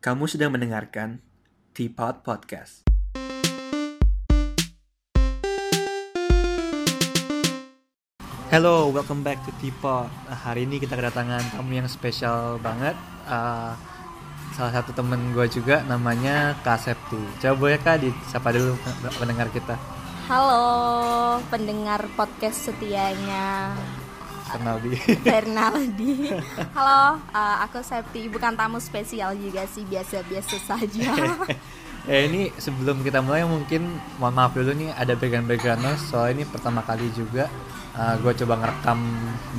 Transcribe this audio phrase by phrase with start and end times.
[0.00, 1.20] Kamu sedang mendengarkan
[1.76, 2.88] Teapot Podcast.
[8.48, 10.08] Hello, welcome back to Teapot.
[10.08, 12.96] Nah, hari ini kita kedatangan tamu yang spesial banget.
[13.28, 13.76] Uh,
[14.56, 17.20] salah satu temen gue juga namanya Kak Septi.
[17.36, 18.80] Coba ya Kak, disapa dulu
[19.20, 19.76] pendengar kita.
[20.32, 23.76] Halo, pendengar podcast setianya
[24.50, 24.90] Fernaldi.
[25.22, 26.12] Fernaldi.
[26.76, 31.10] Halo, uh, aku Septi, bukan tamu spesial juga sih, biasa-biasa saja.
[32.10, 36.48] eh ini sebelum kita mulai mungkin mohon maaf dulu nih ada background-background noise soal ini
[36.48, 37.44] pertama kali juga
[37.92, 38.98] uh, gue coba ngerekam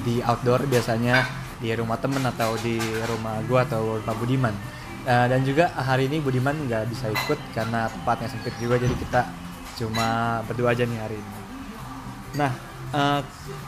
[0.01, 1.21] di outdoor biasanya
[1.62, 4.57] di rumah temen atau di rumah gue atau rumah Budiman
[5.05, 9.21] uh, dan juga hari ini Budiman nggak bisa ikut karena tempatnya sempit juga jadi kita
[9.77, 11.34] cuma berdua aja nih hari ini
[12.41, 13.19] nah uh,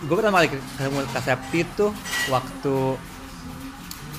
[0.04, 1.92] gue pertama kali ketemu Kak Septi tuh
[2.32, 2.76] waktu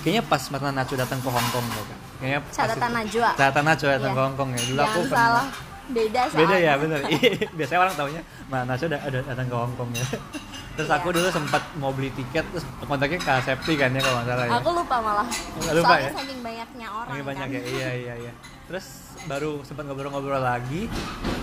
[0.05, 4.13] kayaknya pas Mata Nacho datang ke Hong Kong kan kayaknya catatan Najwa catatan Nacho datang
[4.13, 4.17] iya.
[4.17, 4.61] ke Hong Kong ya.
[4.61, 5.47] Dulu Jangan aku pernah salah
[5.85, 6.41] beda soalnya.
[6.41, 6.99] beda ya bener.
[7.61, 10.07] Biasanya orang taunya Mata udah, udah datang ke Hong Kong ya
[10.75, 11.17] terus aku iya.
[11.23, 14.53] dulu sempat mau beli tiket terus kontaknya ke Septi kan ya kalau nggak salah ya
[14.59, 15.29] aku lupa malah
[15.71, 17.55] lupa soalnya ya saking banyaknya orang saking banyak kan?
[17.55, 18.33] ya iya iya iya
[18.67, 18.87] terus
[19.31, 20.91] baru sempat ngobrol-ngobrol lagi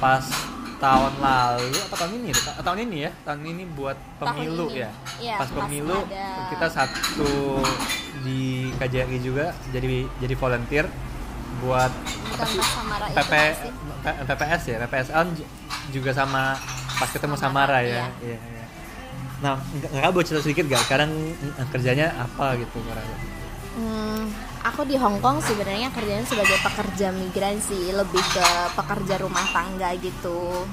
[0.03, 0.25] pas
[0.81, 2.39] tahun lalu atau tahun ini ya?
[2.65, 4.81] tahun ini ya tahun ini buat pemilu ini.
[4.81, 4.89] ya
[5.21, 6.27] Iya, pas pemilu ada...
[6.49, 7.31] kita satu
[8.25, 10.85] di KJRI juga jadi jadi volunteer
[11.61, 11.93] buat
[12.33, 12.47] Bukan
[13.13, 13.71] PP, nggak sih?
[14.01, 15.23] P- PPS ya PPSL
[15.93, 16.57] juga sama
[16.97, 18.37] pas ketemu Samara, Samara ya iya.
[18.41, 18.65] iya.
[19.41, 22.77] Nah nggak boleh cerita sedikit gak sekarang eh, kerjanya apa gitu
[23.71, 24.27] Hmm,
[24.67, 29.95] aku di Hong Kong sebenarnya kerjanya sebagai pekerja migran sih, lebih ke pekerja rumah tangga
[29.95, 30.67] gitu.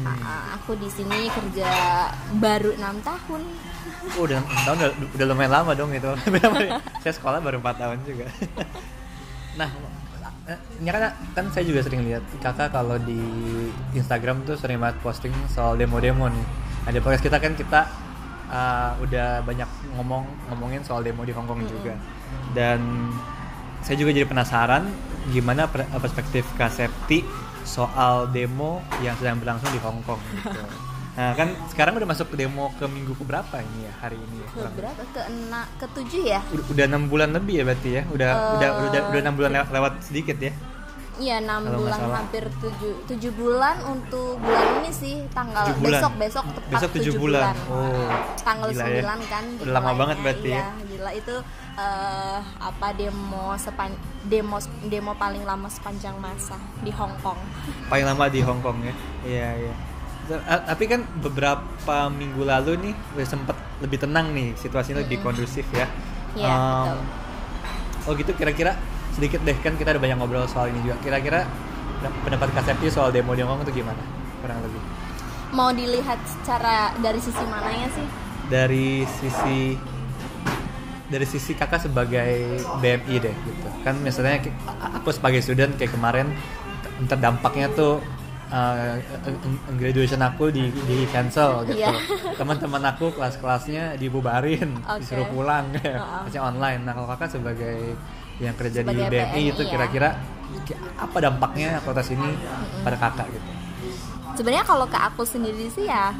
[0.00, 0.06] Hmm.
[0.08, 1.68] Ah, aku di sini kerja
[2.40, 3.42] baru enam tahun.
[4.16, 6.08] Oh, udah enam tahun udah, udah lumayan lama dong itu.
[7.04, 8.26] saya sekolah baru 4 tahun juga.
[9.60, 9.68] nah,
[10.80, 13.20] ini kan, kan saya juga sering lihat kakak kalau di
[13.92, 16.46] Instagram tuh sering banget posting soal demo-demo nih.
[16.88, 17.80] Ada podcast kita kan kita
[18.48, 19.68] uh, udah banyak
[19.98, 21.74] ngomong ngomongin soal demo di Hongkong mm -hmm.
[21.76, 21.94] juga.
[22.56, 22.80] Dan
[23.80, 24.88] saya juga jadi penasaran
[25.32, 27.24] gimana perspektif Kak Septi
[27.64, 30.50] soal demo yang sedang berlangsung di Hong Kong gitu.
[31.10, 34.40] Nah kan sekarang udah masuk ke demo ke minggu ke berapa ini ya hari ini?
[34.40, 35.02] Ya, ke berapa?
[35.10, 36.40] Ke enak, ke tujuh ya?
[36.54, 38.02] Udah, udah enam bulan lebih ya berarti ya?
[38.14, 40.54] Udah uh, udah udah udah enam bulan lewat, lewat sedikit ya?
[41.20, 46.70] Iya enam bulan hampir tujuh tujuh bulan untuk bulan ini sih tanggal besok besok tepat
[46.72, 47.52] besok tujuh bulan.
[47.52, 47.54] bulan.
[47.68, 48.08] Oh,
[48.40, 48.76] tanggal ya.
[48.80, 49.28] sembilan ya.
[49.28, 49.44] kan.
[49.60, 50.66] Udah lama banget berarti iya, ya?
[50.88, 51.36] Gila itu
[51.76, 53.92] uh, apa demo sepan
[54.24, 54.56] demo
[54.88, 57.38] demo paling lama sepanjang masa di Hong Kong.
[57.92, 58.94] Paling lama di Hong Kong ya?
[59.20, 59.74] Iya iya.
[60.40, 65.04] Tapi kan beberapa minggu lalu nih udah sempet lebih tenang nih situasinya mm -hmm.
[65.04, 65.84] lebih kondusif ya.
[66.32, 66.98] Iya um, betul.
[68.08, 68.72] Oh gitu kira-kira
[69.14, 70.96] sedikit deh kan kita ada banyak ngobrol soal ini juga.
[71.02, 71.46] Kira-kira
[72.24, 74.02] pendapat Kak Septi soal demo Kong itu gimana?
[74.40, 74.80] Kurang lebih.
[75.50, 78.06] Mau dilihat secara dari sisi mananya sih?
[78.50, 79.58] Dari sisi
[81.10, 84.46] dari sisi kakak sebagai BMI deh gitu kan misalnya
[84.94, 86.30] aku sebagai student kayak kemarin
[87.02, 87.98] entar dampaknya tuh
[88.54, 88.94] uh,
[89.74, 91.98] graduation aku di di cancel gitu yeah.
[92.38, 95.02] teman-teman aku kelas-kelasnya dibubarin okay.
[95.02, 96.46] disuruh pulang kayak uh -uh.
[96.46, 97.98] online nah kalau kakak sebagai
[98.40, 100.08] yang kerja sebagai di BMI PNI, itu kira-kira
[100.64, 100.78] ya.
[100.96, 102.24] apa dampaknya kota sini
[102.80, 103.48] pada kakak gitu
[104.40, 106.16] sebenarnya kalau ke aku sendiri sih ya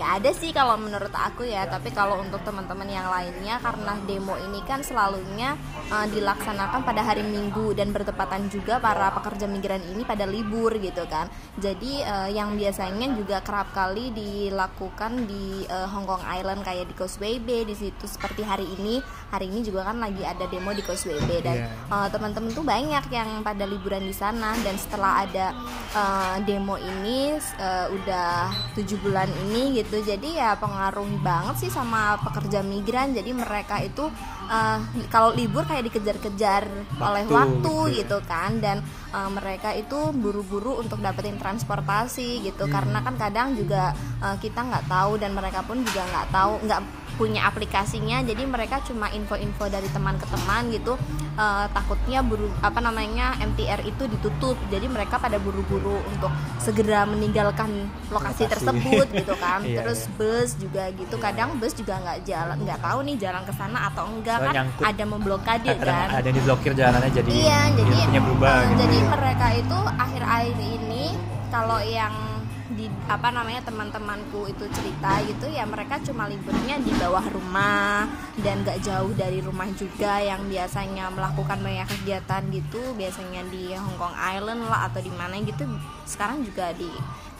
[0.00, 4.32] nggak ada sih kalau menurut aku ya tapi kalau untuk teman-teman yang lainnya karena demo
[4.40, 5.60] ini kan selalunya
[5.92, 11.04] uh, dilaksanakan pada hari Minggu dan bertepatan juga para pekerja migran ini pada libur gitu
[11.10, 11.28] kan.
[11.60, 16.94] Jadi uh, yang biasanya juga kerap kali dilakukan di uh, Hong Kong Island kayak di
[16.96, 19.02] Causeway Bay di situ seperti hari ini.
[19.30, 21.92] Hari ini juga kan lagi ada demo di Causeway Bay dan yeah.
[21.92, 25.46] uh, teman-teman tuh banyak yang pada liburan di sana dan setelah ada
[25.94, 31.70] uh, demo ini uh, udah tujuh bulan ini gitu gitu jadi ya pengaruh banget sih
[31.74, 34.06] sama pekerja migran jadi mereka itu
[34.46, 34.78] uh,
[35.10, 36.70] kalau libur kayak dikejar-kejar
[37.02, 37.98] oleh waktu gitu.
[38.06, 42.72] gitu kan dan uh, mereka itu buru-buru untuk dapetin transportasi gitu hmm.
[42.72, 43.90] karena kan kadang juga
[44.22, 46.80] uh, kita nggak tahu dan mereka pun juga nggak tahu nggak
[47.20, 50.96] punya aplikasinya jadi mereka cuma info-info dari teman ke teman gitu
[51.36, 57.92] uh, takutnya buru apa namanya MTR itu ditutup jadi mereka pada buru-buru untuk segera meninggalkan
[58.08, 58.52] lokasi, lokasi.
[58.56, 60.16] tersebut gitu kan iya, terus iya.
[60.16, 64.04] bus juga gitu kadang bus juga nggak jalan nggak tahu nih jalan ke sana atau
[64.08, 64.84] enggak so, kan nyangkut.
[64.88, 68.80] ada memblokade kan ada yang diblokir jalannya jadi iya jadi berubah uh, gitu.
[68.80, 71.04] jadi mereka itu akhir-akhir ini
[71.52, 72.29] kalau yang
[72.74, 78.06] di apa namanya teman-temanku itu cerita gitu ya mereka cuma liburnya di bawah rumah
[78.40, 83.98] dan gak jauh dari rumah juga yang biasanya melakukan banyak kegiatan gitu biasanya di Hong
[83.98, 85.66] Kong Island lah atau di mana gitu
[86.06, 86.88] sekarang juga di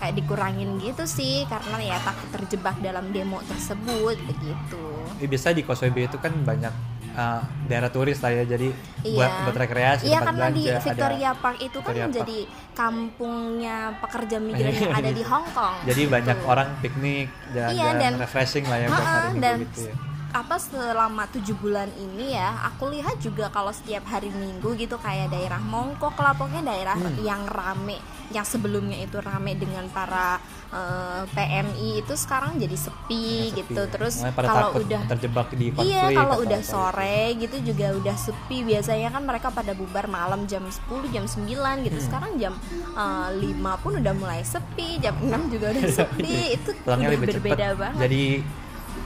[0.01, 4.85] kayak dikurangin gitu sih karena ya takut terjebak dalam demo tersebut begitu.
[5.21, 5.61] Ya, biasa di
[5.93, 6.73] Bay itu kan banyak
[7.13, 8.69] uh, daerah turis lah ya jadi
[9.01, 9.17] Iya.
[9.17, 12.11] buat buat rekreasi Iya tempat karena di belanja, ada- Victoria Park itu kan Victoria Park.
[12.11, 12.39] menjadi
[12.75, 15.75] kampungnya pekerja migran yang ada di Hong Kong.
[15.83, 16.47] jadi banyak Gitu.
[16.47, 19.95] orang piknik jalan-jalan Iya, dan- refreshing lah ya buat Ha-ha, hari minggu dan gitu ya
[20.31, 25.27] apa selama tujuh bulan ini ya aku lihat juga kalau setiap hari minggu gitu kayak
[25.29, 27.19] daerah Mongkok lah pokoknya daerah Hmm.
[27.19, 27.99] yang rame
[28.31, 30.39] yang sebelumnya itu rame dengan para
[30.69, 33.91] eh, PMI itu sekarang jadi sepi, Sepi gitu ya.
[33.91, 39.11] terus kalau udah terjebak di konflik Iya kalau udah sore gitu juga udah sepi biasanya
[39.11, 40.79] kan mereka pada bubar malam jam 10
[41.09, 41.51] jam 9
[41.83, 42.07] gitu Hmm.
[42.07, 42.55] sekarang jam
[42.95, 47.29] eh, 5 pun udah mulai sepi jam 6 juga udah sepi itu pulangnya udah lebih
[47.35, 48.23] berbeda banget jadi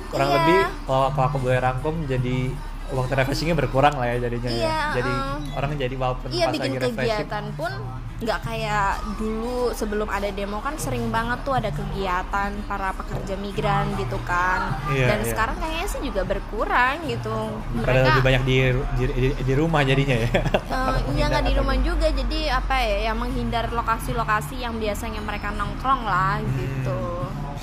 [0.06, 0.36] kurang Iya.
[0.38, 2.36] lebih kalau, kalau aku boleh rangkum jadi
[2.86, 4.80] waktu refreshingnya berkurang lah ya jadinya Iya, ya.
[4.94, 5.56] jadi uh.
[5.56, 7.72] orang jadi walaupun Iya pas bikin lagi refreshing kegiatan pun
[8.22, 13.90] nggak kayak dulu sebelum ada demo kan sering banget tuh ada kegiatan para pekerja migran
[13.98, 14.78] gitu kan.
[14.94, 15.28] Iya, dan iya.
[15.34, 17.34] sekarang kayaknya sih juga berkurang gitu.
[17.74, 20.30] Mereka lebih banyak di, di, di, di rumah jadinya ya.
[20.30, 22.06] Eh, iya nggak di rumah juga.
[22.14, 26.82] Jadi apa ya yang menghindar lokasi-lokasi yang biasanya mereka nongkrong lah Hmm.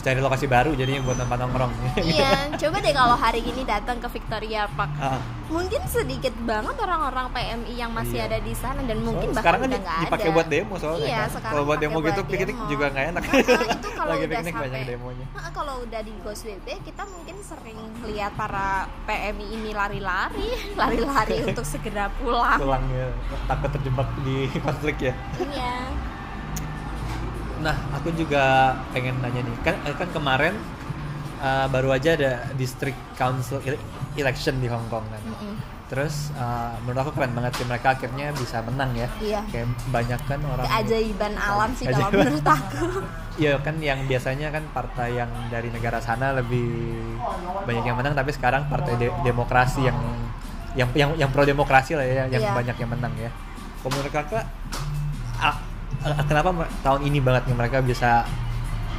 [0.02, 1.72] Cari lokasi baru jadinya buat tempat nongkrong.
[1.96, 2.32] Iya
[2.62, 4.92] coba deh kalau hari ini datang ke Victoria Park.
[4.98, 8.28] Ah, mungkin sedikit banget orang-orang PMI yang masih Iya.
[8.28, 10.04] ada di sana dan mungkin soalnya bahkan sekarang kan udah nggak ada.
[10.04, 11.42] dipakai buat demo soalnya Iya, kan.
[11.44, 13.24] kalau buat demo gitu piknik juga nggak enak.
[13.24, 15.26] Heeh, itu kalau lagi udah piknik banyak sampai- demonya.
[15.32, 16.14] Nah, kalau udah di
[16.62, 18.68] Bay kita mungkin sering lihat para
[19.06, 20.50] PMI ini lari-lari,
[20.80, 22.58] lari-lari untuk segera pulang.
[22.58, 23.14] pulangnya
[23.46, 25.14] takut terjebak di konflik ya.
[25.38, 26.11] Iya.
[27.62, 30.58] Nah, aku juga pengen nanya nih, kan kan kemarin
[31.38, 33.82] uh, baru aja ada district council ele-
[34.18, 35.22] election di Hong Kong kan.
[35.22, 35.56] Mm-mm.
[35.86, 39.08] Terus uh, menurut aku keren banget sih mereka akhirnya bisa menang ya.
[39.20, 39.42] Iya.
[39.52, 40.66] Kayak banyak kan orang.
[40.66, 42.86] Keajaiban alam sih kalau menurut aku.
[43.40, 46.68] Iya kan yang biasanya kan partai yang dari negara sana lebih
[47.64, 49.96] banyak yang menang, tapi sekarang partai de- demokrasi yang
[50.76, 52.52] yang yang yang pro demokrasi lah ya, yang Iya.
[52.52, 53.32] banyak yang menang ya.
[53.80, 54.46] Kalau menurut kakak,
[56.02, 58.26] kenapa me- tahun ini banget nih mereka bisa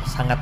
[0.06, 0.38] sangat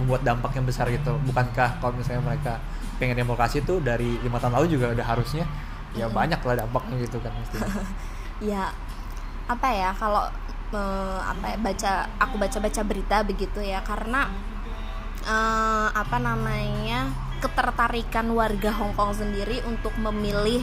[0.00, 1.16] membuat dampak yang besar gitu?
[1.28, 2.60] Bukankah kalau misalnya mereka
[2.98, 5.46] pengen demokrasi itu dari lima tahun lalu juga udah harusnya
[5.94, 6.18] ya Mm-mm.
[6.18, 7.56] banyak lah dampaknya gitu kan mesti.
[8.52, 8.68] ya
[9.48, 10.28] apa ya kalau
[10.74, 14.28] eh, apa ya, baca aku baca-baca berita begitu ya karena
[15.24, 17.08] eh, apa namanya
[17.38, 20.60] ketertarikan warga Hong Kong sendiri untuk memilih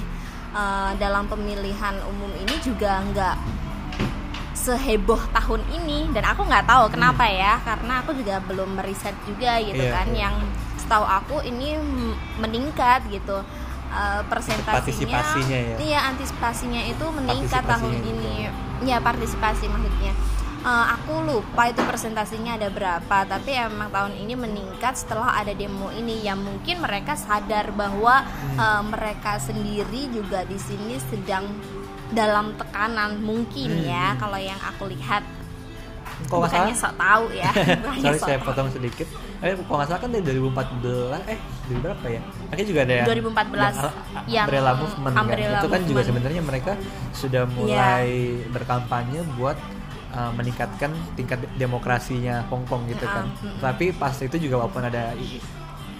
[0.53, 3.35] eh, dalam pemilihan umum ini juga nggak
[4.65, 9.61] seheboh tahun ini dan aku nggak tahu kenapa ya karena aku juga belum meriset juga
[9.61, 10.19] gitu Iya, kan iya.
[10.23, 10.35] yang
[10.75, 11.77] setahu aku ini
[12.37, 13.45] meningkat gitu
[13.85, 15.75] Eh, persentasinya ya.
[15.79, 18.51] iya antisipasinya itu meningkat tahun Partisipasinya ini
[18.83, 20.11] ya partisipasi maksudnya
[20.65, 25.93] Eh, aku lupa itu presentasinya ada berapa tapi emang tahun ini meningkat setelah ada demo
[25.93, 28.57] ini yang mungkin mereka sadar bahwa Hmm.
[28.57, 31.45] eh, mereka sendiri juga di sini sedang
[32.11, 34.19] dalam tekanan mungkin Hmm, ya hmm.
[34.19, 35.23] kalau yang aku lihat
[36.25, 37.51] Kalau nggak salah, sok tahu ya
[38.01, 38.47] sorry sok saya tahu.
[38.47, 39.07] potong sedikit.
[39.41, 42.21] Eh, kalau nggak salah kan dari 2014, eh dari berapa ya?
[42.47, 43.75] Akhirnya juga ada yang 2014 yang,
[44.25, 45.25] yang Umbrella Movement kan.
[45.59, 46.71] Itu kan juga sebenarnya mereka
[47.11, 48.07] sudah mulai
[48.47, 49.57] berkampanye buat
[50.13, 53.27] uh, meningkatkan tingkat de- demokrasinya Hong Kong gitu kan.
[53.27, 53.59] Mm-mm, mm-mm.
[53.59, 55.11] Tapi pas itu juga walaupun ada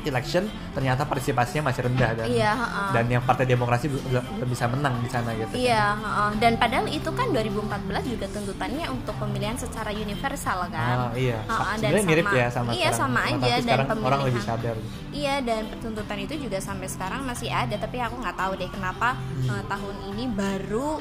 [0.07, 2.89] election ternyata partisipasinya masih rendah dan iya heeh.
[2.91, 4.05] dan yang partai demokrasi belum
[4.45, 5.53] bisa menang di sana gitu.
[5.53, 6.29] Iya, heeh.
[6.37, 7.69] dan padahal itu kan 2014
[8.07, 10.97] juga tuntutannya untuk pemilihan secara universal kan.
[10.99, 11.39] Ah, iya.
[11.45, 12.97] Sa- dan Sebenarnya mirip sama- ya sama iya, sekarang.
[12.97, 14.47] sama aja, tapi dan sekarang orang lebih pemilihan.
[14.47, 14.77] sadar.
[15.11, 19.15] Iya, dan tuntutan itu juga sampai sekarang masih ada, tapi aku nggak tahu deh kenapa
[19.15, 19.49] Hmm.
[19.49, 20.99] eh, tahun ini baru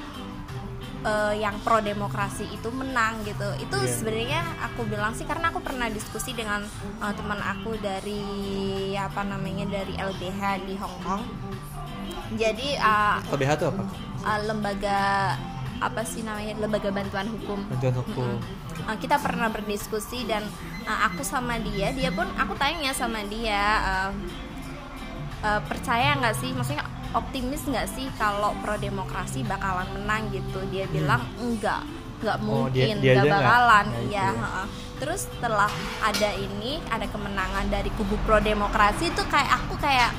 [1.04, 3.46] eh, yang pro demokrasi itu menang gitu.
[3.60, 3.92] Itu Iya.
[3.92, 6.64] sebenarnya aku bilang sih karena aku pernah diskusi dengan
[7.00, 8.24] eh, teman aku dari
[8.96, 11.22] apa namanya dari LBH di Hong Kong.
[12.34, 13.82] Jadi eh, LBH itu apa?
[14.24, 15.00] uh, lembaga
[15.82, 18.40] apa sih namanya lembaga bantuan hukum Bantuan hukum.
[18.88, 20.42] Uh, kita pernah berdiskusi dan
[20.88, 24.10] uh, aku sama dia dia pun aku tanya sama dia uh,
[25.44, 30.84] uh, percaya nggak sih maksudnya optimis nggak sih kalau pro demokrasi bakalan menang gitu dia
[30.86, 31.82] bilang enggak
[32.16, 32.48] nggak Hmm.
[32.48, 34.26] Oh, dia- mungkin dia nggak bakalan iya ya.
[34.32, 34.66] heeh.
[34.96, 40.10] terus setelah ada ini ada kemenangan dari kubu pro demokrasi itu kayak aku kayak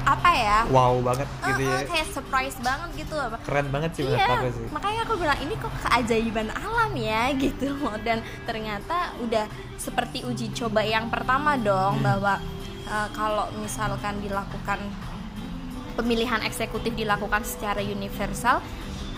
[0.00, 4.08] apa ya wow banget gitu ya eh, kayak surprise banget gitu apa keren banget sih
[4.08, 7.68] Iya, aku sih makanya aku bilang ini kok keajaiban alam ya gitu
[8.00, 9.44] dan ternyata udah
[9.76, 12.06] seperti uji coba yang pertama dong Hmm.
[12.06, 12.34] bahwa
[12.86, 14.80] eh, kalau misalkan dilakukan
[16.00, 18.64] pemilihan eksekutif dilakukan secara universal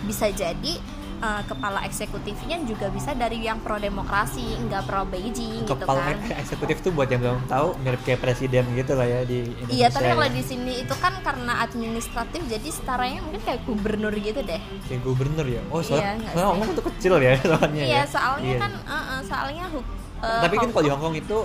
[0.03, 0.73] bisa jadi
[1.17, 6.19] eh, kepala eksekutifnya juga bisa dari yang pro demokrasi nggak pro Beijing gitu kepala kan
[6.43, 9.87] eksekutif tuh buat yang belum tahu mirip kayak presiden gitu lah ya di Indonesia Iya,
[9.89, 10.33] tapi kalau ya.
[10.33, 14.59] di sini itu kan karena administratif jadi setaranya mungkin kayak gubernur gitu deh.
[14.83, 16.43] kayak gubernur ya oh Iya, soalnya sih?
[16.43, 18.03] Hongkong tuh kecil ya soalnya Iya, ya.
[18.05, 18.59] soalnya Iya.
[18.59, 21.37] kan eh, eh, soalnya eh, tapi kan kalau di Hongkong- itu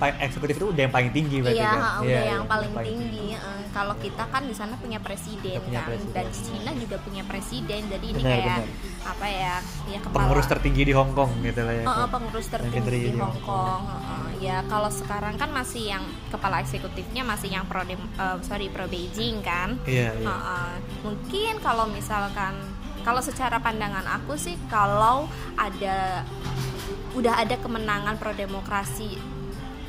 [0.00, 2.72] eksekutif itu udah yang paling tinggi berarti Iya, kan ha, udah Iya, yang iya, paling
[2.80, 3.26] tinggi.
[3.32, 3.62] eh.
[3.70, 6.14] kalau kita kan di sana punya presiden punya kan, presiden.
[6.14, 7.80] dan Cina juga punya presiden.
[7.84, 9.10] Jadi ini Benar, kayak benar.
[9.10, 9.54] apa ya?
[9.84, 13.38] Ya kepala pengurus tertinggi di Hongkong gitu lah ya eh, pengurus tertinggi di di Hong
[13.40, 13.82] Kong.
[13.84, 14.30] eh.
[14.40, 18.86] Ya kalau sekarang kan masih yang kepala eksekutifnya masih yang pro dem, eh, sorry pro
[18.86, 19.74] Beijing kan.
[19.84, 20.70] iya iya Uh-uh.
[21.02, 22.54] Mungkin kalau misalkan
[23.02, 26.22] kalau secara pandangan aku sih kalau ada
[27.12, 29.18] udah ada kemenangan pro demokrasi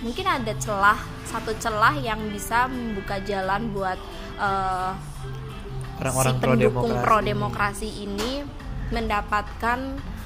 [0.06, 0.96] mungkin ada celah
[1.26, 3.98] satu celah yang bisa membuka jalan buat
[4.38, 4.94] uh,
[5.98, 8.32] orang-orang si pro pendukung demokrasi pro demokrasi ini
[8.90, 9.80] mendapatkan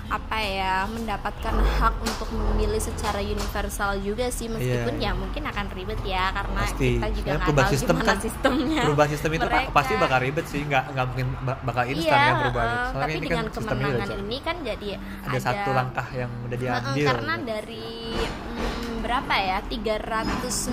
[0.09, 5.05] apa ya mendapatkan hak untuk memilih secara universal juga sih meskipun Iya.
[5.05, 6.97] ya mungkin akan ribet ya karena Pasti.
[6.97, 9.69] kita juga Ya, nggak perubahan tahu sistem gimana kan- sistemnya perubahan sistem itu mereka.
[9.69, 12.97] pasti bakal ribet sih nggak nggak mungkin ba- bakal instan iya, kan perubahan eh, soalnya
[12.99, 14.89] tapi ini dengan kan kemenangan ini kan jadi
[15.23, 17.85] ada, satu langkah yang udah diambil karena dari
[18.17, 18.78] mm,
[19.09, 20.69] berapa ya 390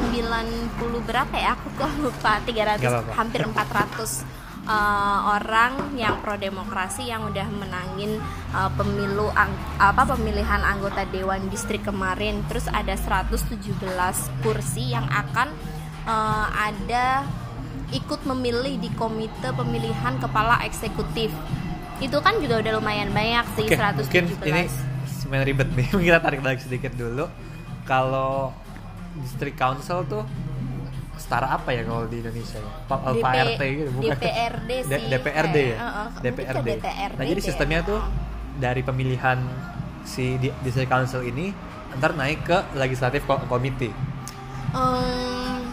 [1.09, 3.13] berapa ya aku kok lupa 300 Nggak apa-apa.
[3.17, 4.29] hampir 400
[4.69, 8.21] eh, orang yang pro demokrasi yang udah menangin
[8.53, 13.57] eh, pemilu ang- apa pemilihan anggota dewan distrik kemarin terus ada 117
[14.45, 15.49] kursi yang akan
[16.05, 17.25] eh, ada
[17.89, 21.33] ikut memilih di komite pemilihan kepala eksekutif
[21.97, 24.63] itu kan juga udah lumayan banyak sih Oke, 117 mungkin ini
[25.09, 25.87] sebenarnya ribet nih.
[26.07, 27.25] Kita tarik balik sedikit dulu.
[27.87, 28.51] Kalau
[29.17, 30.23] district council tuh
[31.17, 32.71] setara apa ya kalau di Indonesia ya?
[32.85, 34.13] Pak DP Pak RT gitu bukan?
[34.13, 35.77] DPRD D- sih DPRD ya?
[35.77, 36.67] uh, uh, DPRD.
[36.77, 38.01] DPRD Nah, jadi sistemnya tuh
[38.57, 39.39] dari pemilihan
[40.03, 41.51] si di- district council ini
[41.97, 43.91] ntar naik ke legislative co- committee.
[44.71, 45.65] Em,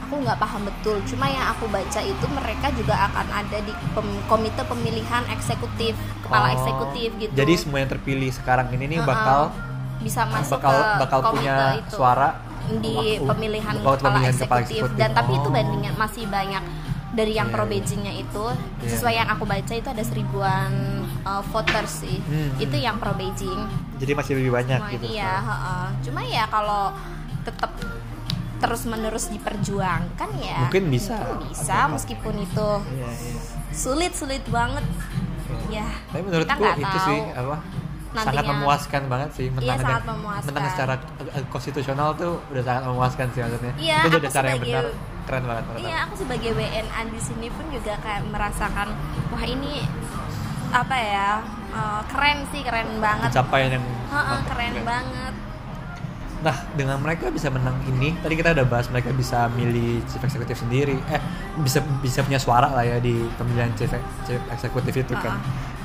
[0.00, 4.22] aku nggak paham betul cuma yang aku baca itu mereka juga akan ada di pem-
[4.26, 9.06] komite pemilihan eksekutif kepala Oh, eksekutif gitu Jadi semua yang terpilih sekarang ini nih Uh-uh.
[9.06, 9.40] bakal
[10.00, 11.94] bisa masuk bakal ke bakal komite punya itu.
[11.94, 12.28] suara
[12.72, 14.46] di waktu- pemilihan waktu kepala, pemilihan eksekutif.
[14.46, 14.98] kepala eksekutif.
[14.98, 15.52] dan tapi itu Oh.
[15.52, 16.62] bandingnya masih banyak
[17.10, 17.70] dari yang Iya, pro iya.
[17.72, 18.44] Beijingnya itu
[18.78, 18.88] Iya.
[18.88, 20.70] sesuai yang aku baca itu ada seribuan
[21.20, 22.54] uh, voters sih Hmm.
[22.56, 23.60] itu yang pro Beijing
[23.98, 25.04] Jadi masih lebih banyak Cuma gitu.
[25.10, 25.84] iya heeh.
[26.00, 26.94] cuma ya kalau
[27.42, 27.72] tetap
[28.56, 31.16] terus menerus diperjuangkan ya Mungkin bisa.
[31.18, 33.40] mungkin bisa Atau- meskipun itu Iya, iya.
[33.70, 34.84] sulit sulit banget
[35.68, 37.06] ya Tapi menurutku itu tahu.
[37.06, 37.56] sih apa
[38.12, 40.48] sangat Nantinya- memuaskan banget sih menang Iya, dengan- sangat memuaskan.
[40.50, 40.94] menang secara
[41.30, 43.72] eh, konstitusional tuh udah sangat memuaskan sih maksudnya.
[43.76, 44.86] Iya, itu udah cara yang benar
[45.22, 48.88] keren banget menurut Iya, aku sebagai WNA di sini pun juga kayak merasakan
[49.30, 49.74] wah ini
[50.70, 51.30] apa ya
[51.70, 53.30] eh, keren sih keren banget.
[53.30, 55.34] Pencapaian yang Heeh, mantap, keren banget.
[56.40, 60.56] Nah, dengan mereka bisa menang ini, tadi kita udah bahas mereka bisa milih chief eksekutif
[60.56, 61.20] sendiri, eh
[61.60, 63.92] bisa bisa punya suara lah ya di pemilihan chief,
[64.24, 65.36] chief eksekutif itu kan.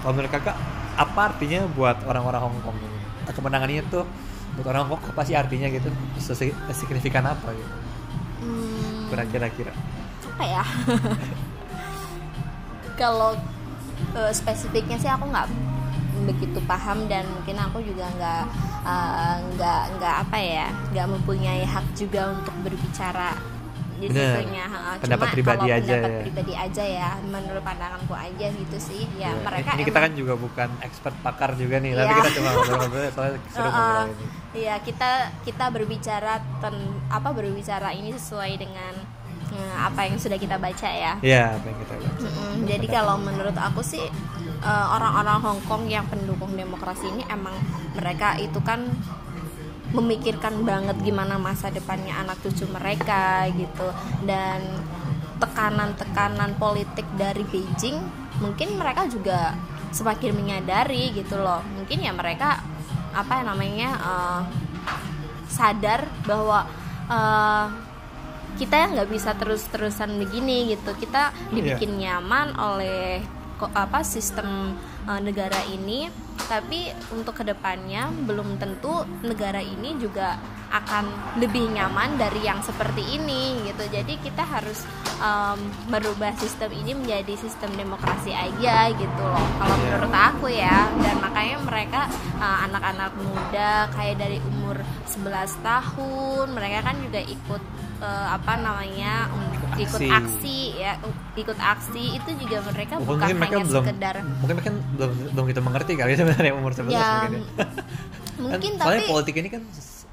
[0.06, 0.54] Kalau menurut kakak,
[1.02, 3.00] apa artinya buat orang-orang Hong Kong ini?
[3.26, 4.06] Kemenangan ini tuh
[4.54, 5.90] buat orang Hong Kong apa sih artinya gitu?
[6.70, 7.74] Signifikan apa gitu?
[8.46, 9.74] Hmm, Kira-kira kira.
[10.30, 10.62] apa ya?
[13.02, 13.34] Kalau
[14.14, 15.50] eh, spesifiknya sih aku nggak
[16.30, 18.44] begitu paham dan mungkin aku juga nggak
[18.86, 23.34] eh, nggak nggak apa ya nggak mempunyai hak juga untuk berbicara
[23.96, 24.44] di Bener.
[24.62, 24.98] ha.
[24.98, 26.22] Pendapat Cuma pribadi kalau aja pendapat ya.
[26.22, 30.12] pribadi aja ya menurut pandanganku aja gitu sih ya Ya, mereka ini kita emang- kan
[30.14, 32.18] juga bukan expert pakar juga nih, tapi Iya.
[32.18, 34.26] kita cuma ngobrol-ngobrol soalnya seru ngobrol ini.
[34.56, 35.10] Iya kita
[35.42, 36.76] kita berbicara ten,
[37.08, 38.94] apa berbicara ini sesuai dengan
[39.48, 41.16] eh, apa yang sudah kita baca ya.
[41.22, 42.18] Iya, apa yang kita baca.
[42.20, 44.04] Mm-mm, Jadi kalau menurut aku sih
[44.58, 47.54] eh, orang-orang Hong Kong yang pendukung demokrasi ini emang
[47.94, 48.84] mereka itu kan
[49.96, 53.88] memikirkan banget gimana masa depannya anak cucu mereka gitu.
[54.28, 54.60] Dan
[55.40, 58.00] tekanan-tekanan politik dari Beijing
[58.44, 59.56] mungkin mereka juga
[59.96, 61.64] semakin menyadari gitu loh.
[61.80, 62.60] Mungkin ya mereka
[63.16, 64.42] apa ya namanya eh,
[65.48, 66.68] sadar bahwa
[67.08, 67.66] eh,
[68.56, 70.96] kita nggak bisa terus-terusan begini gitu.
[70.96, 73.24] Kita dibikin nyaman oleh
[73.64, 74.76] apa sistem
[75.08, 76.12] uh, negara ini
[76.46, 80.38] tapi untuk ke depannya belum tentu negara ini juga
[80.76, 83.88] akan lebih nyaman dari yang seperti ini gitu.
[83.88, 84.84] Jadi kita harus
[85.24, 89.48] um, merubah sistem ini menjadi sistem demokrasi aja gitu loh.
[89.56, 90.92] Kalau menurut aku ya.
[91.00, 92.02] Dan makanya mereka
[92.42, 97.64] uh, anak-anak muda kayak dari umur 11 tahun mereka kan juga ikut
[98.04, 100.60] uh, apa namanya um, ikut Aksi.
[100.76, 100.92] ya
[101.36, 105.46] ikut aksi itu juga mereka bukan mungkin mereka hanya belum sekedar mungkin mereka belum belum
[105.52, 107.66] kita mengerti kali ya sebenarnya umur 11 ya mungkin ya.
[108.36, 109.62] mungkin Kan soalnya tapi politik ini kan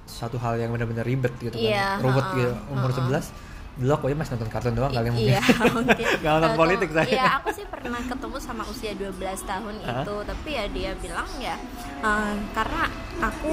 [0.07, 3.21] suatu hal yang benar-benar ribet gitu Iya, kan rumit ha-ha, gitu umur ha-ha.
[3.27, 5.43] 11 dulu aku aja masih nonton kartun doang kali mungkin Iya,
[5.73, 6.05] mungkin.
[6.21, 7.09] Nggak nonton politik saya.
[7.09, 9.17] Iya, aku sih pernah ketemu sama usia 12
[9.49, 11.57] tahun itu, tapi ya dia bilang ya
[12.05, 12.83] eh, karena
[13.19, 13.53] aku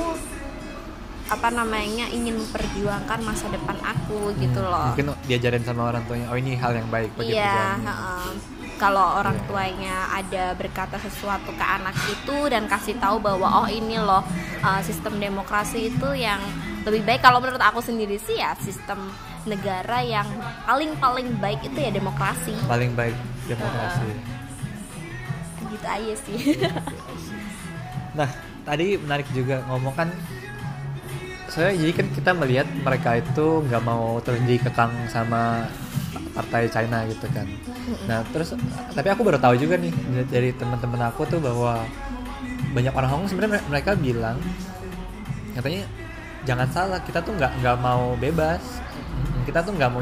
[1.30, 4.86] apa namanya ingin memperjuangkan masa depan aku gitu Hmm, loh.
[4.92, 7.78] mungkin diajarin sama orang tuanya oh ini hal yang baik bagi Iya,
[8.76, 9.46] kalau orang Iya.
[9.46, 14.26] tuanya ada berkata sesuatu ke anak itu dan kasih tahu bahwa oh ini loh
[14.60, 16.42] uh, sistem demokrasi itu yang
[16.82, 17.20] lebih baik.
[17.20, 19.12] Kalau menurut aku sendiri sih ya sistem
[19.44, 20.26] negara yang
[20.64, 22.56] paling paling baik itu ya demokrasi.
[22.66, 23.14] Paling baik
[23.46, 24.10] demokrasi.
[25.70, 26.38] Gitu aja sih.
[28.12, 28.30] Nah,
[28.64, 30.10] tadi menarik juga ngomong kan
[31.50, 35.66] saya jadi kan kita melihat mereka itu nggak mau terus dikekang sama
[36.34, 37.48] partai China gitu kan.
[38.06, 38.54] Nah, terus
[38.94, 39.92] tapi aku baru tahu juga nih
[40.30, 41.84] dari teman-teman aku tuh bahwa
[42.72, 44.38] banyak orang Hong Kong sebenarnya mereka bilang
[45.58, 45.84] katanya
[46.46, 48.62] jangan salah kita tuh nggak nggak mau bebas.
[49.44, 50.00] Kita tuh nggak mau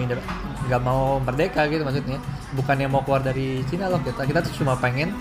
[0.67, 2.19] nggak mau merdeka gitu maksudnya.
[2.53, 5.15] Bukannya mau keluar dari Cina loh kita kita tuh cuma pengen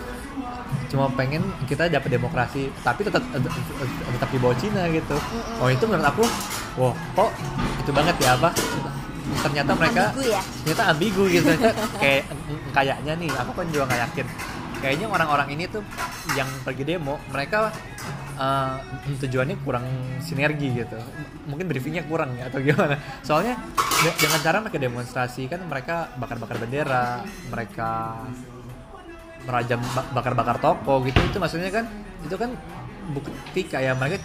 [0.86, 3.22] cuma pengen kita dapat demokrasi tapi tetap
[4.12, 5.16] tetap di bawah Cina gitu.
[5.58, 6.24] Oh itu menurut aku
[6.76, 7.30] wah kok
[7.82, 8.50] itu banget ya apa?
[9.42, 10.42] Ternyata mereka Ambigu ya?
[10.62, 11.50] ternyata ambigu gitu.
[12.02, 12.24] Kayak
[12.70, 14.26] kayaknya nih aku kan juga nggak yakin.
[14.76, 15.82] Kayaknya orang-orang ini tuh
[16.38, 17.72] yang pergi demo mereka
[18.38, 18.74] eh,
[19.18, 19.84] tujuannya kurang
[20.22, 20.94] sinergi gitu.
[21.50, 22.94] Mungkin briefingnya kurang ya atau gimana.
[23.26, 23.58] Soalnya
[24.04, 28.20] de- dengan cara mereka demonstrasi kan mereka bakar-bakar bendera mereka
[29.46, 31.84] merajam ba- bakar-bakar toko gitu itu maksudnya kan
[32.26, 32.50] itu kan
[33.14, 34.18] bukti kayak mereka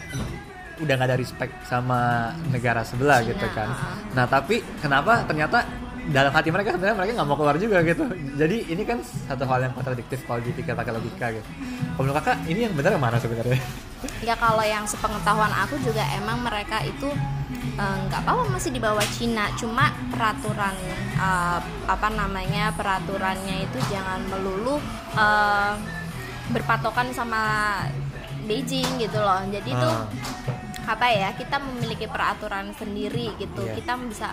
[0.81, 3.93] udah nggak ada respect sama negara sebelah gitu kan ah.
[4.17, 5.61] nah tapi kenapa ternyata
[6.09, 8.03] dalam hati mereka sebenarnya mereka nggak mau keluar juga gitu.
[8.33, 11.45] Jadi ini kan satu hal yang kontradiktif kalau dipikir pakai logika gitu.
[11.93, 13.61] Kalau menurut kakak ini yang benar yang mana sebenarnya?
[14.25, 17.05] Ya kalau yang sepengetahuan aku juga emang mereka itu
[17.77, 19.53] eh, nggak apa-apa masih di bawah Cina.
[19.53, 20.73] Cuma peraturan
[21.21, 24.81] eh, apa namanya peraturannya itu jangan melulu
[25.13, 25.73] eh,
[26.49, 27.41] berpatokan sama
[28.49, 29.37] Beijing gitu loh.
[29.53, 30.09] Jadi tuh Ah.
[30.87, 33.61] Apa ya kita memiliki peraturan sendiri gitu.
[33.63, 33.77] Iya.
[33.77, 34.29] kita bisa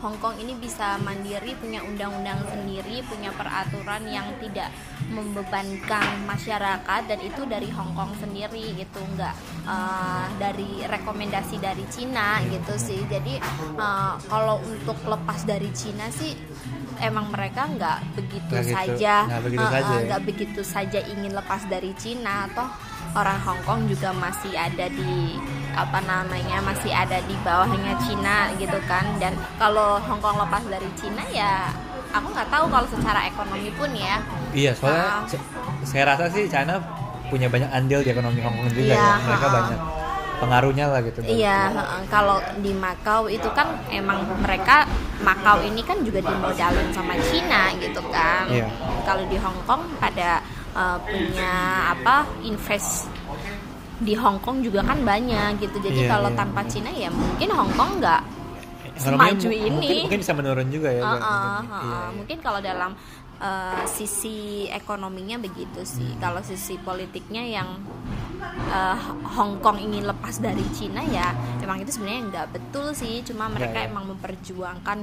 [0.00, 4.72] Hong Kong ini bisa mandiri punya undang-undang sendiri punya peraturan yang tidak
[5.12, 8.96] membebankan masyarakat dan itu dari Hong Kong sendiri gitu.
[8.96, 9.34] Nggak
[9.68, 13.04] eh, dari rekomendasi dari Cina gitu sih.
[13.12, 13.36] Jadi
[13.76, 16.32] eh, kalau untuk lepas dari Cina sih
[17.04, 19.14] emang mereka nggak begitu Nggak gitu- saja.
[19.28, 20.16] Nggak begitu eh, saja ya.
[20.16, 22.48] begitu saja ingin lepas dari Cina.
[22.48, 22.64] Atau
[23.10, 25.36] orang Hong Kong juga masih ada di
[25.70, 30.86] apa namanya masih ada di bawahnya Cina gitu kan dan kalau Hong Kong lepas dari
[30.94, 31.70] Cina ya
[32.10, 34.18] aku nggak tahu kalau secara ekonomi pun ya
[34.50, 35.42] iya soalnya se-
[35.82, 36.78] saya rasa sih China
[37.26, 39.56] punya banyak andil di ekonomi Hong Kong juga Iya, ya mereka ha-ha.
[39.56, 39.80] banyak
[40.40, 42.00] pengaruhnya lah gitu Iya, heeh.
[42.08, 44.88] kalau di Makau itu kan emang mereka
[45.20, 48.48] Makau ini kan juga dimodalin sama Cina gitu kan.
[48.48, 48.72] Iya.
[49.04, 50.40] Kalau di Hong Kong pada
[50.72, 51.52] uh, punya
[51.90, 53.08] apa invest
[53.98, 55.76] di Hong Kong juga kan banyak gitu.
[55.78, 56.38] Jadi Iya, kalau iya.
[56.38, 58.22] tanpa Cina ya mungkin Hong Kong nggak
[58.96, 59.70] semaju mu- ini.
[59.70, 61.30] mungkin, mungkin bisa menurun juga ya Heeh, mungkin.
[61.30, 61.60] heeh.
[61.60, 62.00] Iya, iya.
[62.14, 62.90] Mungkin kalau dalam
[63.40, 66.14] uh, sisi ekonominya begitu sih.
[66.14, 66.20] Hmm.
[66.20, 67.68] Kalau sisi politiknya yang
[68.70, 68.96] uh,
[69.36, 73.24] Hong Kong ingin lepas dari Cina ya emang itu sebenarnya nggak betul sih.
[73.24, 73.90] Cuma mereka Ya, ya.
[73.90, 74.98] emang memperjuangkan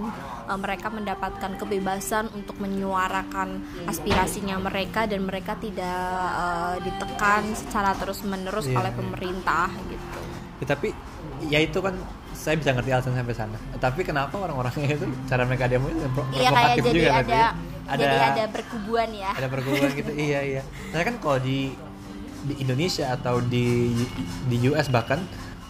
[0.48, 6.02] uh, mereka mendapatkan kebebasan untuk menyuarakan aspirasinya mereka dan mereka tidak
[6.34, 9.00] uh, ditekan secara terus menerus Iya, oleh iya.
[9.00, 10.20] pemerintah gitu.
[10.58, 10.88] Ya, tapi
[11.48, 11.94] ya itu kan
[12.34, 13.58] saya bisa ngerti alasan sampai sana.
[13.78, 17.42] Tapi kenapa orang-orangnya itu cara mereka demo itu pro- Iya kayak provokatif jadi juga ada,
[17.54, 17.77] nanti.
[17.88, 19.32] Ada jadi ada berkubuan ya.
[19.32, 20.12] ada pergumulan gitu.
[20.28, 20.62] iya iya.
[20.92, 21.72] Saya kan kalau di
[22.44, 23.92] di Indonesia atau di
[24.48, 25.24] di US bahkan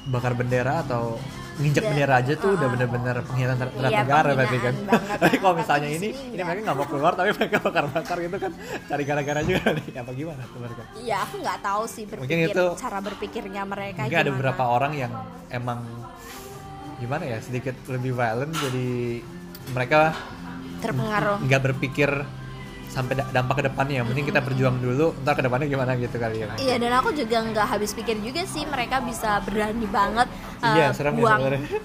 [0.08, 1.20] bakar bendera atau
[1.58, 4.74] nginjek Udah, bendera aja tuh udah uh, bener-bener pengkhianatan terhadap Iya, negara berarti kan.
[5.26, 8.52] Tapi kalau misalnya ini sini ini mereka nggak mau keluar tapi mereka bakar-bakar gitu kan
[8.88, 10.82] cari gara-gara juga nih apa gimana tuh mereka.
[11.02, 14.38] Iya, aku nggak tahu sih Mungkin berpikir itu- cara berpikirnya mereka Mungkin ada gimana.
[14.38, 15.12] beberapa orang yang
[15.50, 15.80] emang
[16.98, 19.22] gimana ya sedikit lebih violent jadi
[19.70, 20.14] mereka
[20.80, 21.38] terpengaruh.
[21.42, 22.10] nggak berpikir
[22.88, 26.18] sampai da- dampak ke depannya yang penting kita berjuang dulu ntar ke depannya gimana gitu
[26.18, 30.26] kali ya Iya dan aku juga nggak habis pikir juga sih mereka bisa berani banget
[30.58, 31.42] uh, Iya, serem ya buang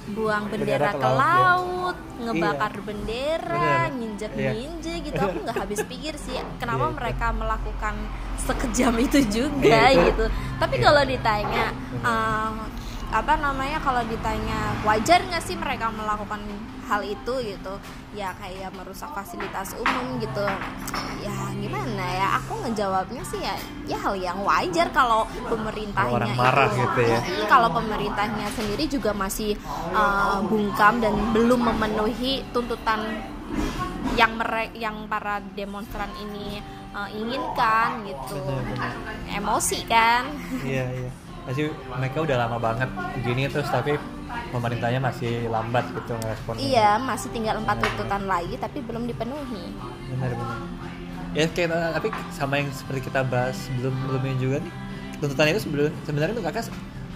[0.09, 2.23] buang Bendera bendera ke laut, ya.
[2.23, 3.93] ngebakar bendera, Bener.
[3.93, 4.53] nginjek Iya.
[5.03, 7.95] gitu aku nggak habis pikir sih kenapa Iya, mereka melakukan
[8.39, 10.03] sekejam itu juga Iya, itu.
[10.09, 10.25] gitu.
[10.57, 10.85] Tapi Iya.
[10.87, 11.67] kalau ditanya
[12.01, 12.53] uh,
[13.13, 16.41] apa namanya kalau ditanya wajar nggak sih mereka melakukan
[16.89, 17.75] hal itu gitu?
[18.17, 20.41] Ya kayak merusak fasilitas umum gitu.
[21.21, 22.27] Ya gimana ya?
[22.41, 27.21] Aku ngejawabnya sih ya ya hal yang wajar kalau pemerintahnya orang marah itu gitu ya.
[27.53, 29.61] Kalau pemerintahnya sendiri juga masih
[29.93, 33.21] uh, bungkam dan belum memenuhi tuntutan
[34.17, 36.65] yang mereka yang para demonstran ini
[36.97, 38.41] uh, inginkan gitu.
[38.41, 38.97] Benar,
[39.37, 40.33] emosi kan?
[40.65, 42.89] Iya iya pasti mereka udah lama banget
[43.21, 43.99] gini terus tapi
[44.49, 46.55] pemerintahnya masih lambat gitu ngerespon.
[46.57, 49.75] Iya masih tinggal empat tuntutan lagi tapi belum dipenuhi.
[50.13, 50.59] Benar benar.
[51.33, 54.73] Ya kayak tapi sama yang seperti kita bahas sebelum sebelumnya juga nih
[55.17, 56.65] tuntutan itu sebelum sebenarnya tuh kakak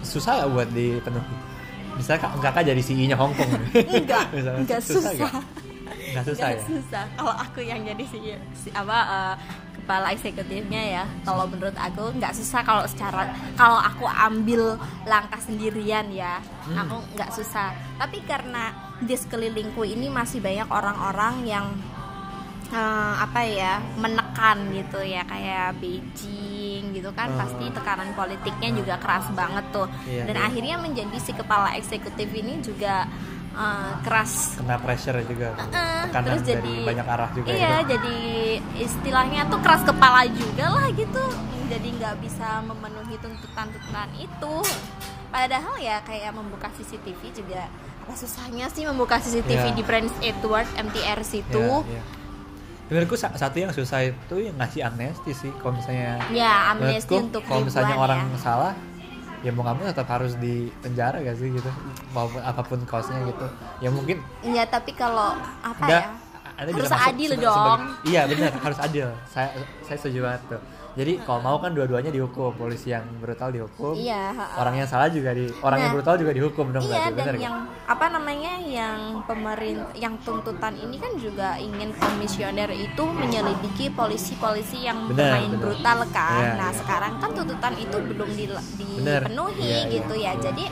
[0.01, 1.35] susah ya buat dipenuhi?
[1.95, 3.49] Misalnya kak- kakak jadi CEO nya Hong Kong.
[3.73, 5.33] Enggak Misalnya, enggak susah nggak?
[6.07, 6.63] nggak susah Nggak ya?
[6.67, 7.03] susah.
[7.13, 8.19] Kalau aku yang jadi si,
[8.53, 9.33] si apa uh,
[9.87, 13.23] kepala eksekutifnya ya kalau menurut aku nggak susah kalau secara
[13.55, 16.83] kalau aku ambil langkah sendirian ya Hmm.
[16.83, 21.65] aku nggak susah tapi karena di sekelilingku ini masih banyak orang-orang yang
[22.69, 27.39] uh, apa ya menekan gitu ya kayak Beijing gitu kan Oh.
[27.39, 30.43] pasti tekanan politiknya juga keras banget tuh Iya, dan iya.
[30.43, 33.07] akhirnya menjadi si kepala eksekutif ini juga
[33.57, 37.73] uh, keras kena pressure juga Eh, tekanan terus dari jadi banyak arah juga iya ya.
[37.89, 38.17] jadi
[38.77, 41.23] istilahnya tuh keras kepala juga lah gitu
[41.67, 44.53] jadi nggak bisa memenuhi tuntutan-tuntutan itu
[45.27, 47.67] padahal ya kayak membuka CCTV juga
[47.99, 49.75] apa susahnya sih membuka CCTV Iya.
[49.75, 52.03] di Prince Edward MTR situ Iya, iya.
[52.87, 57.15] Menurutku sa- satu yang susah itu yang ngasih amnesti sih kalau misalnya ya amnesti menurutku
[57.19, 58.39] untuk kalau misalnya orang ya.
[58.39, 58.73] salah
[59.47, 61.71] ya mau kamu tetap harus di penjara gak sih gitu?
[62.11, 63.47] Maupun apa pun kaosnya gitu.
[63.79, 66.11] Ya mungkin Iya tapi kalau apa Nggak, ya?
[66.57, 67.53] Anda harus adil dong.
[67.79, 69.07] sebagai- iya benar harus adil.
[69.25, 70.61] Saya saya setuju banget tuh
[70.97, 75.29] jadi kalau mau kan dua-duanya dihukum polisi yang brutal dihukum iya orang yang salah juga
[75.31, 77.55] di orang yang Nah, brutal juga dihukum dong Iya berarti dan yang
[77.87, 85.07] apa namanya yang pemerintah yang tuntutan ini kan juga ingin komisioner itu menyelidiki polisi-polisi yang
[85.07, 85.61] Benar, bermain benar.
[85.63, 86.41] brutal kan.
[86.43, 86.79] Iya, nah iya.
[86.81, 90.33] sekarang kan tuntutan itu belum di- dipenuhi Iya, iya, gitu ya.
[90.35, 90.43] iya.
[90.43, 90.63] Jadi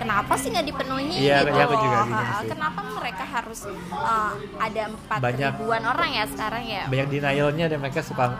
[0.00, 2.42] kenapa sih nggak dipenuhi Iya, gitu iya, aku juga loh?
[2.48, 3.60] Kenapa mereka harus
[3.92, 6.82] uh, ada empat ribuan orang ya sekarang ya?
[6.90, 8.34] banyak denialnya dan mereka suka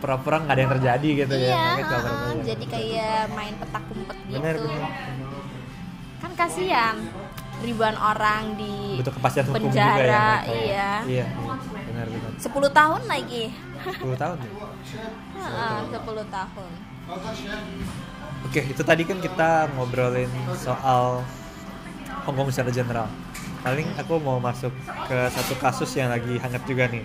[0.00, 2.26] pura-pura nggak ada yang terjadi gitu ya Iya, suka pura-pura.
[2.26, 4.34] ha, jadi kayak main petak umpet gitu.
[4.34, 4.90] benar benar
[6.20, 6.96] kan kasihan
[7.60, 10.24] ribuan orang di butuh kepastian hukum juga penjara ya mereka ya.
[10.40, 11.26] iya iya iya
[11.84, 13.44] benar benar 10 tahun lagi
[14.00, 14.50] 10 tahun ya
[15.36, 16.70] Heeh, 10 tahun
[18.40, 21.20] Oke, itu tadi kan kita ngobrolin soal
[22.22, 23.06] Hong Kong secara general.
[23.60, 24.72] Paling aku mau masuk
[25.04, 27.04] ke satu kasus yang lagi hangat juga nih.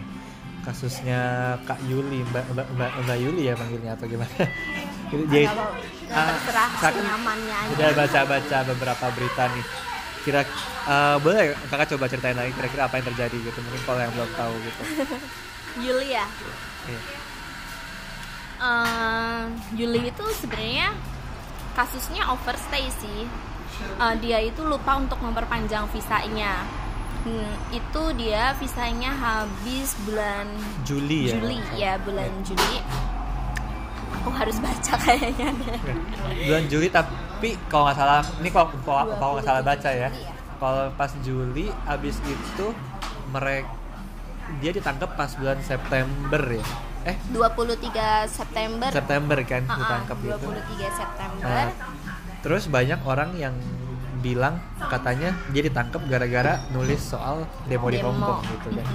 [0.65, 1.21] Kasusnya
[1.63, 4.33] Kak Yuli, Mbak Mbak, Mbak, Mbak Yuli ya panggilnya atau gimana?
[5.13, 5.41] Jadi dia
[6.09, 9.65] ah, terserah saya senyamannya aja udah baca-baca beberapa berita nih.
[10.25, 10.41] Kira
[10.89, 14.31] eh, boleh kakak coba ceritain lagi kira-kira apa yang terjadi gitu mungkin kalau yang belum
[14.33, 14.81] tahu gitu.
[15.85, 16.25] Yuli ya
[16.89, 17.01] Iya.
[18.55, 19.43] Eh,
[19.77, 20.97] Yuli itu sebenarnya
[21.77, 23.29] kasusnya overstay sih
[23.75, 26.63] Eh, dia itu lupa untuk memperpanjang visanya
[27.25, 30.45] Hmm, itu dia visanya habis bulan
[30.85, 31.41] Juli ya.
[31.41, 32.77] Juli ya bulan Juli.
[34.21, 35.49] Aku harus baca kayaknya.
[35.57, 35.97] Deh
[36.45, 40.09] bulan Juli tapi kalau nggak salah ini kalau kalau kalau nggak salah baca ya.
[40.13, 40.31] Iya.
[40.55, 42.67] kalau pas Juli abis itu
[43.33, 43.67] mereka
[44.61, 46.65] dia ditangkap pas bulan September ya?
[47.05, 47.17] Eh?
[47.33, 48.89] 23 September.
[48.89, 51.45] September kan Ah, ah, ditangkap itu 23 September.
[51.45, 51.69] Nah,
[52.41, 53.53] terus banyak orang yang
[54.25, 54.57] bilang
[54.89, 58.87] katanya dia ditangkap gara-gara nulis soal demo, di Hong Kong gitu kan.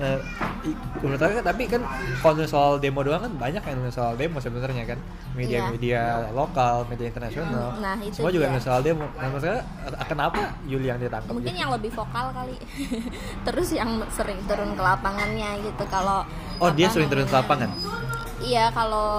[0.00, 1.82] I- menurut aku kan tapi kan
[2.24, 4.98] kalau soal demo doang kan banyak yang nulis soal demo sebenarnya kan.
[5.36, 7.76] Media-media lokal media internasional.
[7.76, 9.04] Nah, itu semua juga nulis soal demo.
[9.18, 11.60] Nah maksudnya eh, kenapa Yuli yang ditangkap mungkin gitu?
[11.60, 12.56] yang lebih vokal kali.
[13.50, 16.24] Terus yang sering turun ke lapangannya gitu kalau
[16.60, 17.68] oh dia sering turun ke lapangan
[18.40, 19.10] Iya, kalau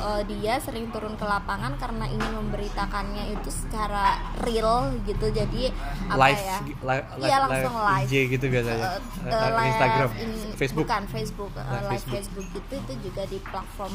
[0.00, 5.28] eh, dia sering turun ke lapangan karena ingin memberitakannya itu secara real gitu.
[5.28, 5.68] Jadi
[6.08, 6.58] apa live ya?
[6.62, 8.06] gi- live, Iya, langsung live.
[8.06, 12.14] IG gitu biasanya eh, eh, live Instagram in- Facebook bukan Facebook, eh, Live live Facebook.
[12.16, 12.46] Facebook.
[12.56, 13.94] itu itu juga di platform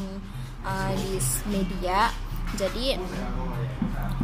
[0.62, 1.12] eh, di
[1.46, 2.00] media.
[2.54, 2.94] Jadi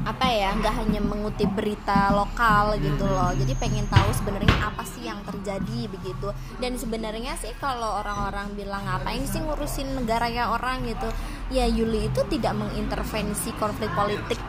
[0.03, 3.31] apa ya nggak hanya mengutip berita lokal gitu loh.
[3.35, 6.35] Jadi pengen tahu sebenarnya apa sih yang terjadi begitu.
[6.59, 10.83] Dan sebenarnya sih kalau orang-orang bilang ngapain sih ngurusin negaranya orang?
[10.83, 11.07] gitu.
[11.55, 14.41] Ya Yuli itu tidak mengintervensi konflik politik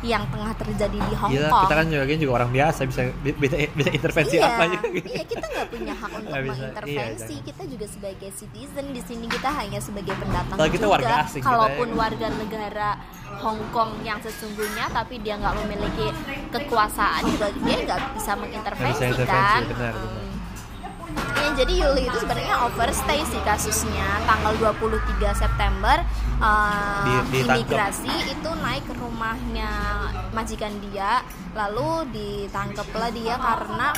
[0.00, 3.88] yang tengah terjadi di Hong Kong kita kan juga, juga orang biasa bisa bisa, bisa
[3.90, 5.08] intervensi iya, apa aja gitu.
[5.08, 7.34] Iya, kita nggak punya hak untuk bisa, mengintervensi.
[7.34, 10.94] iya, kita juga sebagai citizen di sini kita hanya sebagai pendatang Kalau kita juga.
[10.94, 11.96] warga asing, kita Kalaupun ya.
[11.96, 12.88] warga negara
[13.38, 16.06] Hong Kong yang sesungguhnya, tapi dia nggak memiliki
[16.48, 19.62] kekuasaan juga dia nggak bisa mengintervensi Nggak bisa intervensi, kan.
[19.68, 20.02] benar, Hmm.
[20.04, 20.17] benar.
[21.38, 25.00] Ya, jadi Yuli itu sebenarnya overstay sih kasusnya tanggal 23
[25.32, 25.96] September
[26.38, 27.56] uh, Di- ditangkap.
[27.56, 29.72] imigrasi itu naik ke rumahnya
[30.30, 33.88] majikan dia lalu ditangkaplah dia karena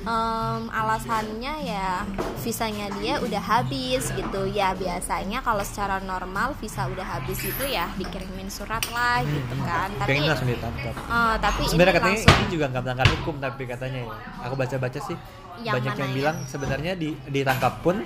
[0.00, 2.02] em, alasannya ya
[2.38, 7.90] visanya dia udah habis gitu ya biasanya kalau secara normal visa udah habis itu ya
[7.92, 10.94] dikirimin surat lah gitu kan tapi langsung ditangkap.
[10.94, 14.14] eh, tapi Sebenarnya katanya langsung ini juga nggak melanggar hukum tapi katanya ya.
[14.42, 15.16] Aku baca-baca sih
[15.58, 16.16] Yang banyak mana yang ya?
[16.16, 17.96] bilang sebenarnya di ditangkap pun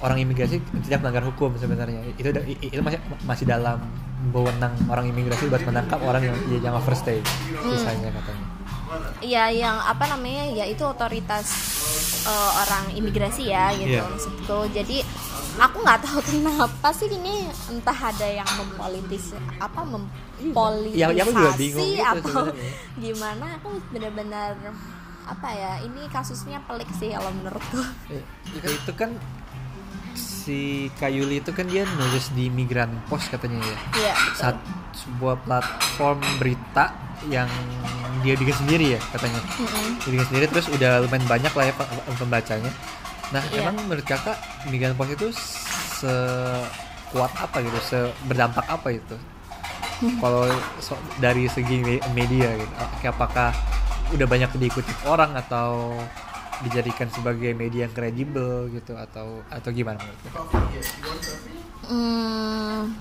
[0.00, 2.00] orang imigrasi tidak melanggar hukum sebenarnya.
[2.14, 3.78] Itu itu masih masih dalam
[4.30, 7.70] wewenang orang imigrasi buat menangkap orang yang yang overstay Hmm.
[7.70, 8.46] sisanya katanya.
[9.22, 11.46] ya yang apa namanya ya itu otoritas
[12.26, 14.02] eh, orang imigrasi ya gitu Iya.
[14.02, 15.06] maksudku jadi
[15.56, 21.30] aku nggak tahu kenapa sih ini entah ada yang mempolitis apa mempolitisasi Ya, ya aku
[21.30, 22.72] juga bingung gitu atau sebenarnya.
[22.98, 24.50] gimana aku benar-benar
[25.30, 27.78] apa ya ini kasusnya pelik sih kalau menurutku
[28.10, 28.22] Eh,
[28.74, 29.14] itu kan
[30.12, 30.58] si
[30.96, 33.78] Kayuli itu kan dia nulis di Migran Post katanya ya.
[33.94, 34.34] Iya betul.
[34.36, 34.56] Saat
[34.92, 36.90] sebuah platform berita
[37.26, 37.46] yang
[38.20, 39.38] dia bikin sendiri ya katanya.
[40.00, 42.72] Dia bikin sendiri terus udah lumayan banyak lah ya pe- pembacanya.
[43.30, 43.62] Nah, Iya.
[43.62, 44.34] emang menurut kakak
[44.66, 45.28] Migran Post itu
[46.00, 49.16] sekuat apa gitu, se berdampak apa itu?
[50.16, 52.74] Kalau so- dari segi me- media gitu,
[53.06, 53.52] apakah
[54.10, 55.94] udah banyak diikuti orang atau
[56.60, 60.20] dijadikan sebagai media yang kredibel gitu atau atau gimana menurut?
[61.88, 62.92] Hmm,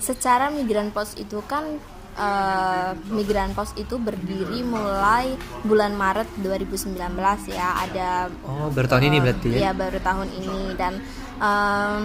[0.00, 1.76] secara migran pos itu kan
[2.16, 6.96] eh, migran pos itu berdiri mulai bulan Maret 2019
[7.52, 9.56] ya ada Oh, baru tahun ini eh, berarti ya?
[9.60, 10.92] Iya baru tahun ini dan
[11.38, 12.02] em,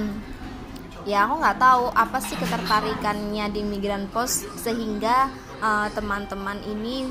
[1.02, 7.08] ya aku nggak tahu apa sih ketertarikannya di migran pos sehingga eh, teman-teman ini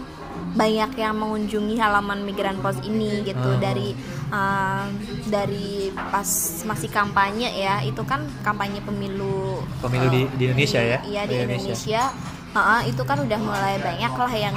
[0.50, 3.56] banyak yang mengunjungi halaman migran pos ini gitu Oh.
[3.56, 3.94] dari
[4.28, 4.84] eh,
[5.24, 6.26] dari pas
[6.64, 10.98] masih kampanye ya itu kan kampanye pemilu Pemilu di- eh, di Indonesia ya?
[11.04, 11.70] iya di Di Indonesia.
[11.70, 12.04] Indonesia
[12.50, 14.56] Heeh, itu kan udah mulai banyak lah yang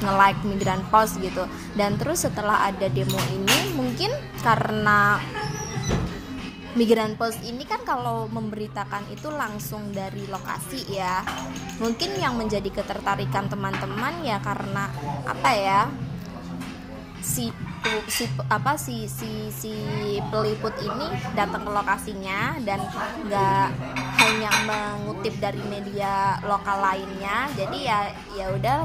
[0.00, 4.08] nge-like migran post gitu dan terus setelah ada demo ini mungkin
[4.40, 5.20] karena
[6.74, 11.22] migran post ini kan kalau memberitakan itu langsung dari lokasi ya.
[11.78, 14.90] Mungkin yang menjadi ketertarikan teman-teman ya karena
[15.26, 15.80] apa ya
[17.24, 17.48] si
[18.10, 19.74] si apa si si si
[20.28, 22.80] peliput ini datang ke lokasinya dan
[23.28, 23.68] nggak
[24.24, 27.48] hanya mengutip dari media lokal lainnya.
[27.54, 28.76] Jadi ya ya udah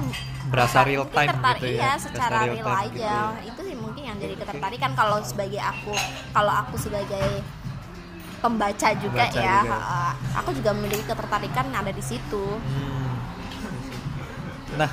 [0.50, 2.90] Berasa real time tertarik, gitu ya, berasa secara real real, aja.
[2.90, 3.22] gitu ya.
[3.54, 5.94] itu sih mungkin yang jadi ketertarikan kalau sebagai aku
[6.34, 7.46] kalau aku sebagai
[8.40, 9.78] pembaca juga Pembaca ya juga.
[10.36, 13.08] aku juga memiliki ketertarikan ada di situ Hmm.
[14.76, 14.90] Nah,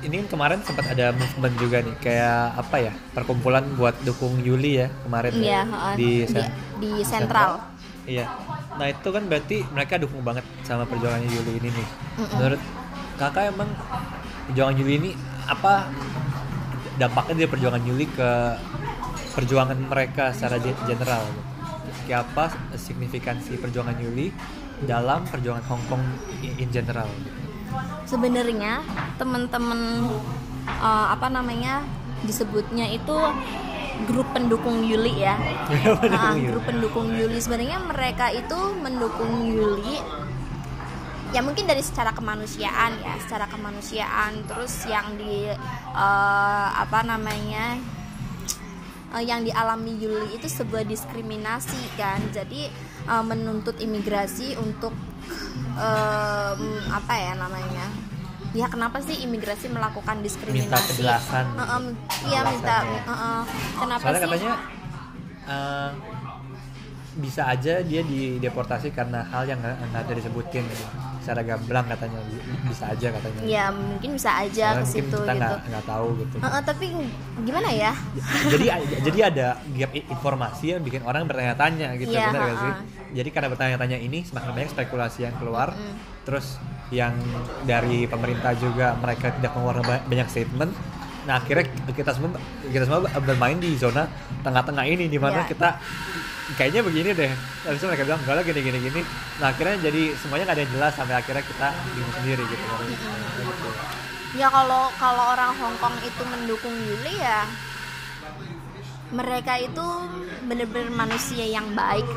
[0.00, 4.80] ini kan kemarin sempat ada movement juga nih, kayak apa ya, perkumpulan buat dukung Yuli
[4.80, 5.60] ya kemarin ya, Iya,
[5.94, 7.62] di, di, sen- di sentral
[8.04, 8.24] Iya.
[8.74, 11.88] Nah itu kan berarti mereka dukung banget sama perjuangannya Yuli ini nih.
[12.16, 12.36] Mm-mm.
[12.38, 12.60] Menurut
[13.14, 13.68] kakak emang
[14.46, 15.10] perjuangan Yuli ini
[15.44, 15.92] apa
[16.96, 18.30] dampaknya dari perjuangan Yuli ke
[19.34, 21.20] perjuangan mereka secara ge- general?
[21.20, 21.57] gitu?
[22.08, 24.32] Kayak apa signifikansi perjuangan Yuli
[24.80, 26.02] dalam perjuangan Hong Kong
[26.40, 27.04] in, general?
[28.02, 28.80] sebenarnya
[29.20, 30.08] teman-teman
[30.64, 31.84] eh, apa namanya
[32.24, 33.12] disebutnya itu
[34.08, 35.36] grup pendukung Yuli ya
[36.08, 36.48] Ah, Yuli.
[36.48, 40.00] grup pendukung Yuli sebenarnya mereka itu mendukung Yuli
[41.28, 45.52] ya mungkin dari secara kemanusiaan ya secara kemanusiaan terus yang di
[45.92, 47.76] eh, apa namanya
[49.12, 52.68] eh, yang dialami Yuli itu sebuah diskriminasi kan jadi
[53.06, 54.92] eh, menuntut imigrasi untuk
[55.78, 57.86] em, apa ya namanya
[58.56, 61.44] ya kenapa sih imigrasi melakukan diskriminasi Minta kejelasan.
[61.52, 61.80] Heeh,
[62.32, 63.00] iya minta ya.
[63.04, 63.40] heeh.
[63.76, 64.54] kenapa Soalnya sih katanya
[65.46, 65.90] eh,
[67.18, 70.62] bisa aja dia dideportasi karena hal yang nggak ada disebutin.
[71.18, 72.22] Secara gamblang katanya
[72.64, 73.40] bisa aja katanya.
[73.42, 75.36] Ya mungkin bisa aja ke situ kita gitu.
[75.36, 76.36] nggak nggak tahu gitu.
[76.38, 76.86] Heeh, tapi
[77.42, 77.92] gimana ya?
[78.54, 78.66] Jadi
[79.02, 82.72] jadi ada gap informasi yang bikin orang bertanya-tanya gitu Iya, benar gak sih?
[82.72, 82.96] ha-ha.
[83.08, 85.72] jadi karena bertanya-tanya ini semakin banyak spekulasi yang keluar.
[85.72, 85.96] Mm-mm.
[86.22, 87.16] terus yang
[87.64, 90.72] dari pemerintah juga mereka tidak mengeluarkan ba- banyak statement
[91.28, 92.40] nah akhirnya kita semua
[92.72, 94.08] kita semua bermain di zona
[94.40, 95.52] tengah-tengah ini di mana Iya.
[95.52, 95.68] kita
[96.56, 97.28] kayaknya begini deh.
[97.68, 98.78] Itu mereka bilang enggak lah gini gini.
[98.80, 99.00] Gini
[99.36, 102.64] nah akhirnya jadi semuanya nggak ada yang jelas sampai akhirnya kita bingung sendiri gitu.
[104.40, 107.44] Ya kalau kalau orang Hong Kong itu mendukung Yuli ya
[109.08, 109.84] mereka itu
[110.48, 112.08] benar-benar manusia yang baik.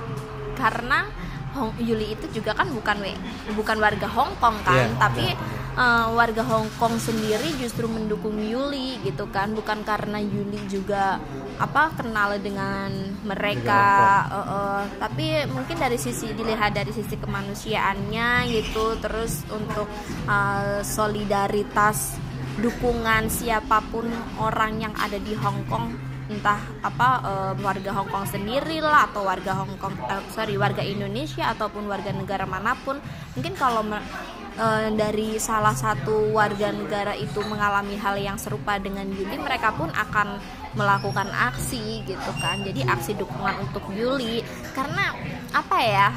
[0.56, 1.08] Karena
[1.52, 3.12] Hong, Yuli itu juga kan bukan we,
[3.56, 5.36] bukan warga Hong Kong kan Iya, tapi iya.
[5.76, 11.20] eh, warga Hong Kong sendiri justru mendukung Yuli gitu kan bukan karena Yuli juga
[11.60, 12.90] apa kenal dengan
[13.28, 13.84] mereka
[14.32, 19.86] eh, eh, tapi mungkin dari sisi dilihat dari sisi kemanusiaannya gitu terus untuk
[20.26, 22.18] eh, solidaritas
[22.60, 24.08] dukungan siapa pun
[24.40, 29.28] orang yang ada di Hong Kong entah apa eh, warga Hong Kong sendiri lah atau
[29.28, 32.98] warga Hong Kong eh, sorry warga Indonesia ataupun warga negara mana pun.
[33.36, 39.36] Mungkin kalau eh, dari salah satu warga negara itu mengalami hal yang serupa dengan Yuli
[39.36, 40.40] mereka pun akan
[40.80, 42.64] melakukan aksi gitu kan.
[42.64, 44.40] Jadi aksi dukungan untuk Yuli.
[44.72, 45.12] Karena
[45.52, 46.08] apa ya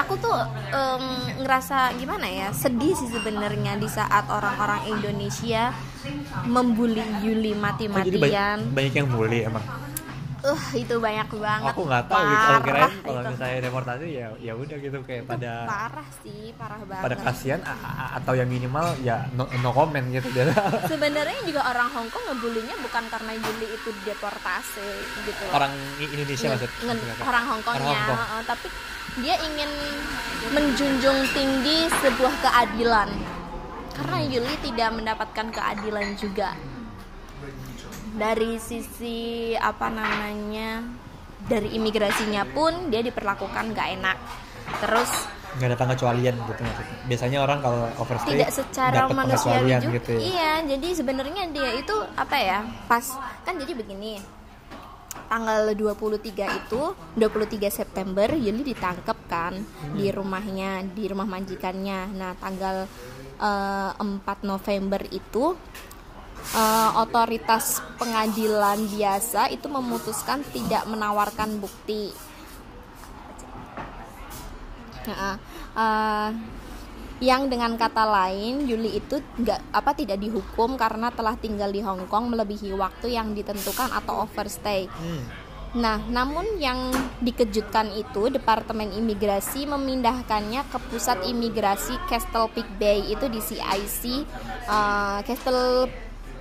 [0.00, 0.36] aku tuh
[0.70, 1.04] em,
[1.44, 5.72] ngerasa gimana ya sedih sih sebenarnya di saat orang-orang Indonesia
[6.44, 8.58] membuli Yuli Oh, jadi banyak, mati-matian.
[8.72, 9.64] banyak yang bully emang
[10.40, 11.68] Uh, itu banyak banget.
[11.68, 13.30] aku nggak tahu gitu kalau kirain Parah kalau itu.
[13.30, 17.02] misalnya deportasi ya ya udah gitu kayak pada parah sih, parah banget.
[17.02, 17.60] pada kasihan
[18.10, 20.28] atau yang minimal ya no, no comment gitu
[20.92, 24.88] Sebenarnya juga orang Hong Kong ngebulinya bukan karena Yuli itu deportasi
[25.22, 25.44] gitu.
[25.50, 28.20] orang Indonesia Nge- maksud nge- orang Hong Kongnya, Orang Hong Kong.
[28.20, 28.66] heeh, tapi
[29.18, 29.70] dia ingin
[30.48, 33.08] menjunjung tinggi sebuah keadilan
[33.92, 36.56] karena Yuli tidak mendapatkan keadilan juga
[38.14, 40.82] dari sisi apa namanya
[41.46, 44.18] dari imigrasinya pun dia diperlakukan gak enak.
[44.82, 45.10] Terus
[45.50, 46.96] nggak ada pengecualian gitu maksudnya.
[47.10, 50.20] Biasanya orang kalau overstay tidak secara manusiawi pengecualian juga gitu ya.
[50.22, 53.02] iya jadi sebenarnya dia itu apa ya pas
[53.42, 54.22] kan jadi begini.
[55.26, 56.26] Tanggal 23
[56.66, 56.82] itu
[57.18, 59.58] 23 September Yuli ditangkap kan
[59.94, 62.14] di rumahnya di rumah majikannya.
[62.14, 62.86] Nah tanggal
[63.42, 65.58] eh, 4 November itu
[66.56, 72.30] eh, otoritas pengadilan biasa itu memutuskan tidak menawarkan bukti
[75.06, 75.36] Heeh.
[75.76, 76.30] Eh,
[77.20, 82.08] yang dengan kata lain Yuli itu nggak apa tidak dihukum karena telah tinggal di Hong
[82.08, 84.88] Kong melebihi waktu yang ditentukan atau overstay.
[84.88, 85.24] Hmm.
[85.70, 86.90] Nah, namun yang
[87.22, 94.02] dikejutkan itu Departemen Imigrasi memindahkannya ke pusat imigrasi Castle Peak Bay itu di CIC
[94.66, 95.86] eh, Castle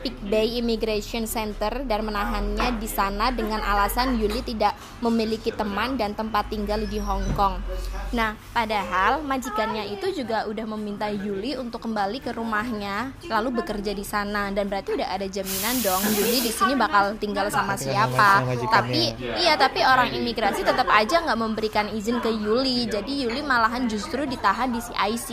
[0.04, 6.12] Peak Bay Immigration Center dan menahannya di sana dengan alasan Yuli tidak memiliki teman dan
[6.12, 7.64] tempat tinggal di Hong Kong.
[8.12, 14.04] Nah, padahal majikannya itu juga udah meminta Yuli untuk kembali ke rumahnya lalu bekerja di
[14.04, 18.30] sana dan berarti udah ada jaminan dong Yuli di sini bakal tinggal sama sama siapa.
[18.72, 22.88] Tapi iya, tapi orang imigrasi tetap aja nggak memberikan izin ke Yuli.
[22.90, 25.30] Jadi Yuli malahan justru ditahan di CIC.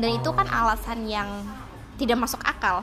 [0.00, 1.28] Dan itu kan alasan yang
[2.00, 2.80] tidak masuk akal.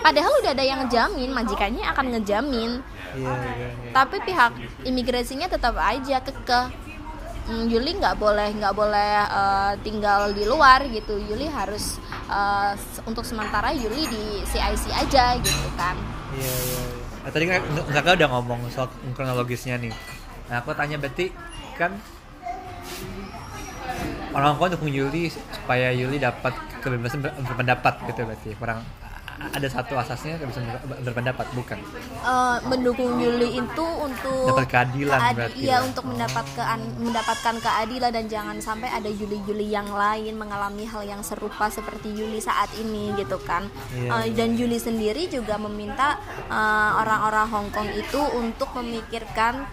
[0.00, 2.70] Padahal udah ada yang ngejamin, majikannya akan ngejamin.
[3.12, 3.90] iya iya iya.
[3.90, 4.52] Tapi pihak
[4.84, 6.66] imigrasinya tetap aja kekeh.
[7.42, 11.18] Hmm, Yuli nggak boleh nggak boleh eh, tinggal di luar gitu.
[11.18, 11.98] Yuli harus
[12.72, 15.98] s- untuk sementara Yuli di CIC aja gitu kan.
[16.32, 16.80] Iya iya.
[16.80, 16.82] iya.
[17.20, 19.92] Nah, tadi kan kakak udah ngomong soal kronologisnya nih.
[20.46, 21.34] Nah aku tanya berarti
[21.74, 21.98] kan
[24.30, 28.80] orang Hongkong dukung Yuli supaya Yuli dapat kebebasan ber- berpendapat gitu berarti kurang
[29.42, 31.46] ada satu asasnya kebebasan ber- berpendapat?
[31.50, 31.80] Bukan.
[32.20, 35.76] Eh, mendukung Yuli itu untuk dapat keadilan keadi- berarti iya ya.
[35.80, 41.66] untuk mendapatkan mendapatkan keadilan dan jangan sampai ada Yuli-Yuli yang lain mengalami hal yang serupa
[41.68, 43.64] seperti Yuli saat ini gitu kan.
[43.90, 49.64] Iya, Eh, dan Yuli sendiri juga meminta eh, orang-orang Hong Kong itu untuk memikirkan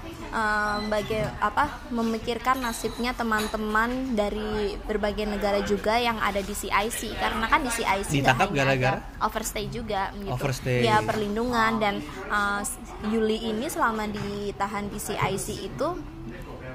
[0.86, 7.65] baga apa memikirkan nasibnya teman-teman dari berbagai negara juga yang ada di CIC karena kan
[7.65, 9.00] di CIC Ditangkap gara-gara?
[9.23, 10.34] overstay juga gitu.
[10.34, 10.86] Overstay.
[10.86, 11.82] ya perlindungan.
[11.82, 11.95] Dan
[12.30, 12.62] uh,
[13.10, 15.88] Yuli ini selama ditahan di CIC itu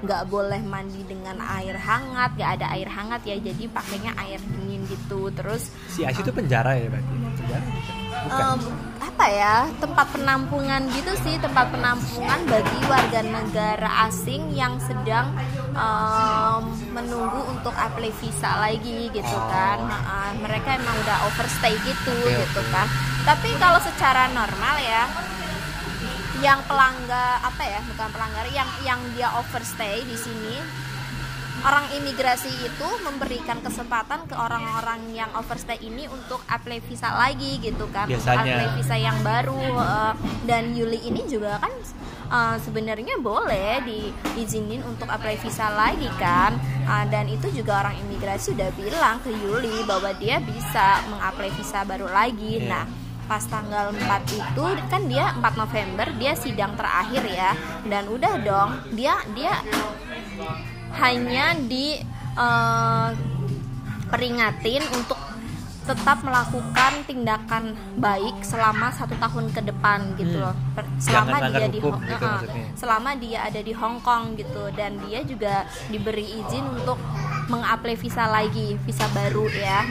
[0.03, 2.35] nggak boleh mandi dengan air hangat.
[2.35, 5.31] Nggak ada air hangat ya jadi pakainya air dingin gitu.
[5.31, 7.15] Terus si Asia itu penjara ya berarti?
[7.39, 8.59] Penjara bukan.
[8.59, 8.61] Em,
[9.03, 15.31] apa ya tempat penampungan gitu sih tempat penampungan bagi warga negara asing yang sedang
[15.73, 19.47] em, menunggu untuk apply visa lagi gitu Oh.
[19.49, 19.79] kan.
[19.83, 22.87] Ha-ha, mereka emang udah overstay gitu Oke, gitu kan.
[23.23, 25.05] Tapi kalau secara normal ya
[26.41, 30.59] yang pelanggar apa ya bukan pelanggar yang yang dia overstay di sini
[31.61, 37.87] orang imigrasi itu memberikan kesempatan ke orang-orang yang overstay ini untuk apply visa lagi gitu
[37.93, 38.41] kan Biasanya.
[38.43, 41.73] apply visa yang baru eh, dan Yuli ini juga kan
[42.29, 48.59] eh, sebenarnya boleh diizinin untuk apply visa lagi kan Eh, dan itu juga orang imigrasi
[48.59, 52.67] sudah bilang ke Yuli bahwa dia bisa mengapply visa baru lagi Iya.
[52.67, 52.85] nah
[53.23, 54.03] pas tanggal 4
[54.35, 57.55] itu kan dia 4 November dia sidang terakhir ya
[57.87, 59.63] dan udah dong dia dia
[60.95, 62.01] hanya di
[62.33, 63.09] eh,
[64.09, 65.17] peringatin untuk
[65.83, 67.65] tetap melakukan tindakan
[67.99, 70.45] baik selama satu tahun ke depan gitu Hmm.
[70.45, 70.55] loh
[70.97, 72.67] selama Jangan dia di Hong- gitu maksudnya.
[72.73, 75.55] selama dia ada di Hong Kong gitu dan dia juga
[75.89, 77.03] diberi izin untuk
[77.45, 79.83] mengapply visa lagi visa baru ya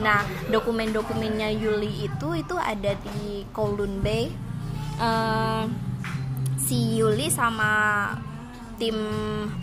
[0.00, 4.28] nah dokumen-dokumennya Yuli itu itu ada di Kowloon Bay
[4.96, 5.64] Eh,
[6.58, 8.08] si Yuli sama
[8.76, 8.96] tim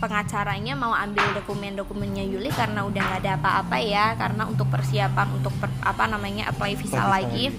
[0.02, 5.54] pengacaranya mau ambil dokumen-dokumennya Yuli karena udah nggak ada apa-apa ya karena untuk persiapan untuk
[5.58, 7.50] per- apa namanya apply visa lagi.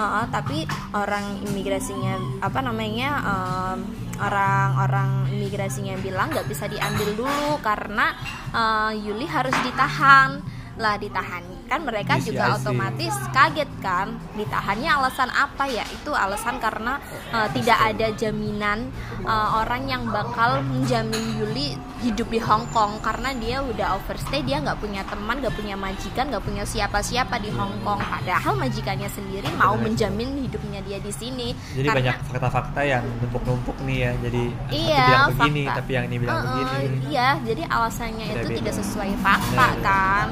[0.00, 0.64] Heeh, tapi
[0.96, 3.78] orang imigrasinya apa namanya em,
[4.16, 8.16] orang-orang imigrasinya bilang nggak bisa diambil dulu karena
[8.54, 10.40] eh, Yuli harus ditahan.
[10.80, 12.56] Lah ditahan kan mereka Di juga CIC.
[12.58, 15.86] otomatis kaget kan ditahannya alasan apa ya?
[15.88, 16.98] Itu alasan karena
[17.30, 18.90] eh, tidak ada jaminan
[19.22, 22.98] eh, orang yang bakal menjamin Yuli hidup di Hong Kong.
[22.98, 27.48] Karena dia udah overstay dia nggak punya teman nggak punya majikan nggak punya siapa-siapa di
[27.50, 28.02] Hong Kong.
[28.02, 31.54] Padahal majikannya sendiri mau menjamin hidupnya dia di sini.
[31.70, 34.12] Jadi Karena- banyak fakta-fakta yang numpuk-numpuk nih ya.
[34.18, 34.42] Jadi
[34.72, 35.76] Iya, bilang begini fakta.
[35.78, 36.96] tapi yang ini bilang Uh-uh, begini.
[37.06, 40.26] Iya, jadi alasannya itu tidak sesuai fakta kan.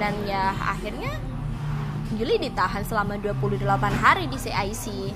[0.00, 0.02] Hmm.
[0.02, 1.12] Dan ya akhirnya
[2.16, 3.68] Yuli ditahan selama 28
[4.00, 5.12] hari di CIC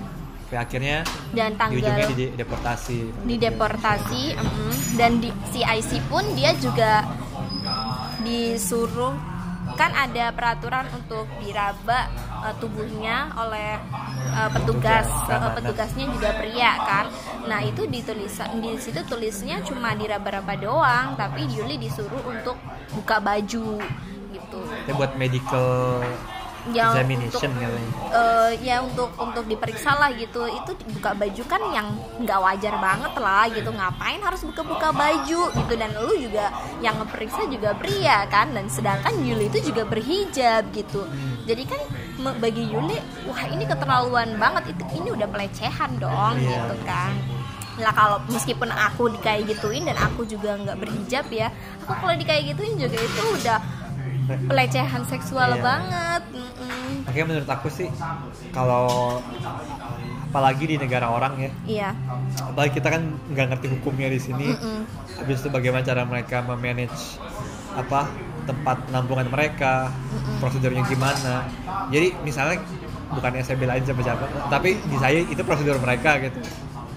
[0.54, 0.98] Sampai akhirnya
[1.34, 3.10] dan tanggal di deportasi.
[3.26, 7.02] Dideportasi mm, dan di CIC pun dia juga
[8.22, 9.18] disuruh
[9.74, 12.06] kan ada peraturan untuk diraba
[12.46, 13.82] eh, tubuhnya oleh
[14.30, 15.10] eh, petugas.
[15.26, 15.58] Keamanan.
[15.58, 17.06] petugasnya juga pria kan.
[17.50, 22.54] Nah itu ditulis di situ tulisnya cuma diraba-raba doang tapi Yuli disuruh untuk
[22.94, 23.82] buka baju
[24.56, 24.86] gitu.
[24.86, 25.66] Itu buat medical
[26.72, 27.68] Ya, examination untuk- katanya
[28.08, 30.48] eh, ya untuk untuk diperiksa lah gitu.
[30.48, 31.86] Itu buka baju kan yang
[32.24, 33.68] nggak wajar banget lah gitu.
[33.68, 35.72] Ngapain harus buka-buka baju gitu.
[35.76, 36.48] Dan lu juga
[36.80, 38.56] yang ngeperiksa juga pria kan.
[38.56, 41.04] Dan sedangkan Yuli itu juga berhijab gitu.
[41.44, 41.80] Jadi kan
[42.40, 42.96] bagi Yuli
[43.28, 44.72] wah ini keterlaluan banget.
[44.72, 46.64] Itu ini udah pelecehan dong Iya.
[46.64, 47.12] gitu kan.
[47.76, 51.50] Lah kalau meskipun aku dikayak gituin dan aku juga nggak berhijab ya
[51.82, 53.58] aku kalau dikayak gituin juga itu udah
[54.24, 55.62] pelecehan seksual Iya.
[55.62, 57.04] banget Mm-mm.
[57.04, 57.88] Makanya menurut aku sih
[58.50, 59.18] kalau
[60.28, 61.90] apalagi di negara orang ya, Iya.
[62.42, 64.50] apalagi kita kan nggak ngerti hukumnya di sini.
[64.50, 64.82] Mm-mm.
[65.14, 67.22] Habis itu bagaimana cara mereka memanage
[67.74, 68.10] apa
[68.44, 69.94] tempat penampungan mereka,
[70.36, 71.46] prosedurnya gimana.
[71.88, 72.58] Jadi misalnya
[73.08, 76.42] bukannya saya belain siapa-siapa, tapi di saya itu prosedur mereka gitu.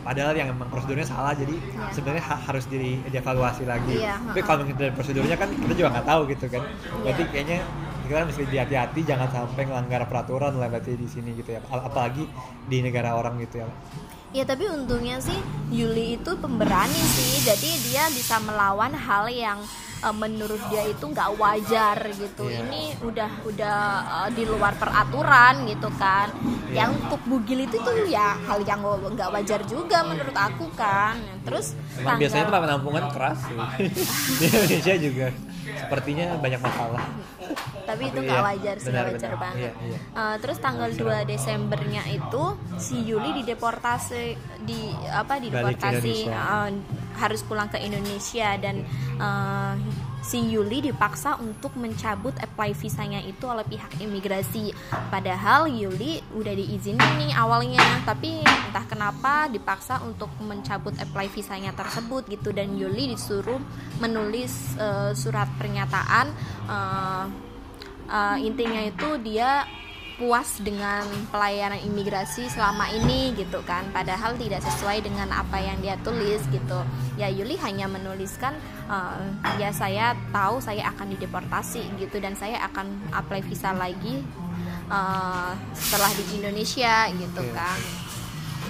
[0.08, 1.52] Padahal yang emang prosedurnya salah, jadi
[1.92, 4.00] sebenarnya ha- harus di dievaluasi lagi.
[4.00, 6.64] Iya, Tapi kalau dari prosedurnya kan kita juga nggak tahu gitu kan.
[7.04, 7.60] Berarti kayaknya
[8.08, 11.62] kita mesti hati-hati jangan sampai melanggar peraturan lah berarti di sini gitu ya.
[11.68, 12.24] Ap- Apalagi
[12.64, 13.68] di negara orang gitu ya.
[14.32, 15.36] Ya tapi untungnya sih
[15.68, 19.60] Yuli itu pemberani sih, jadi dia bisa melawan hal yang
[19.98, 22.46] eh, menurut dia itu nggak wajar gitu.
[22.46, 22.60] Iya.
[22.64, 26.28] Ini udah udah eh, di luar peraturan gitu kan.
[26.70, 26.84] Iya.
[26.86, 31.18] Yang untuk bugil itu tuh ya hal yang nggak wajar juga menurut aku kan.
[31.44, 33.58] Terus Emang biasanya tanggal- tempat penampungan keras sih.
[34.40, 35.28] di Indonesia juga
[35.76, 37.04] sepertinya banyak masalah.
[37.84, 39.40] tapi itu Tapi nggak iya, wajar sih benar, wajar benar.
[39.40, 39.98] banget Iya, iya.
[40.12, 42.44] Eh, terus tanggal 2 Desembernya itu
[42.76, 44.24] si Yuli dideportasi
[44.64, 46.70] di apa dideportasi eh,
[47.16, 48.84] harus pulang ke Indonesia dan
[49.18, 49.74] eh,
[50.22, 54.74] si Yuli dipaksa untuk mencabut apply visanya itu oleh pihak imigrasi.
[55.14, 62.28] Padahal Yuli udah diizinin nih awalnya tapi entah kenapa dipaksa untuk mencabut apply visanya tersebut
[62.28, 62.50] gitu.
[62.52, 63.60] Dan Yuli disuruh
[64.04, 66.26] menulis eh, surat pernyataan
[66.70, 67.26] eh,
[68.08, 69.68] Uh, intinya itu dia
[70.18, 73.86] puas dengan pelayanan imigrasi selama ini gitu kan.
[73.92, 76.80] Padahal tidak sesuai dengan apa yang dia tulis gitu.
[77.16, 79.22] Ya Yuli hanya menuliskan uh,
[79.56, 84.26] ya saya tahu saya akan dideportasi gitu dan saya akan apply visa lagi
[84.88, 87.54] uh, setelah di Indonesia gitu Oke.
[87.54, 87.80] kan.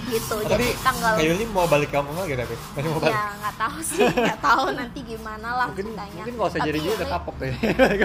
[0.06, 2.54] gitu Oh, jadi tapi tanggal Kak Yuli mau balik kamu lagi tapi?
[2.72, 6.22] Masih mau balik ya nggak tahu sih nggak tahu nanti gimana lah mungkin ceritanya.
[6.22, 7.52] mungkin saya Tapi jadi Yuli- kapok deh.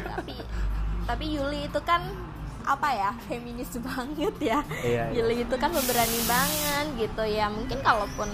[0.03, 0.35] tapi
[1.03, 2.01] tapi Yuli itu kan
[2.63, 5.19] apa ya feminis banget ya Iya, iya.
[5.23, 8.29] Yuli itu kan pemberani banget gitu ya mungkin kalaupun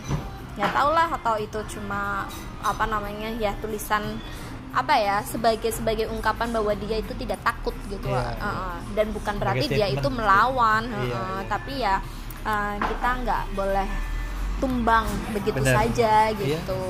[0.55, 2.27] nggak tahu lah atau itu cuma
[2.59, 4.19] apa namanya ya tulisan
[4.69, 8.77] apa ya sebagai sebagai ungkapan bahwa dia itu tidak takut gitu Iya, iya.
[8.93, 11.21] Dan bukan berarti dia itu melawan Iya, iya.
[11.49, 11.95] tapi ya
[12.45, 13.89] uh, kita nggak boleh
[14.59, 15.73] tumbang begitu Benar.
[15.73, 16.59] saja Iya.
[16.59, 16.81] gitu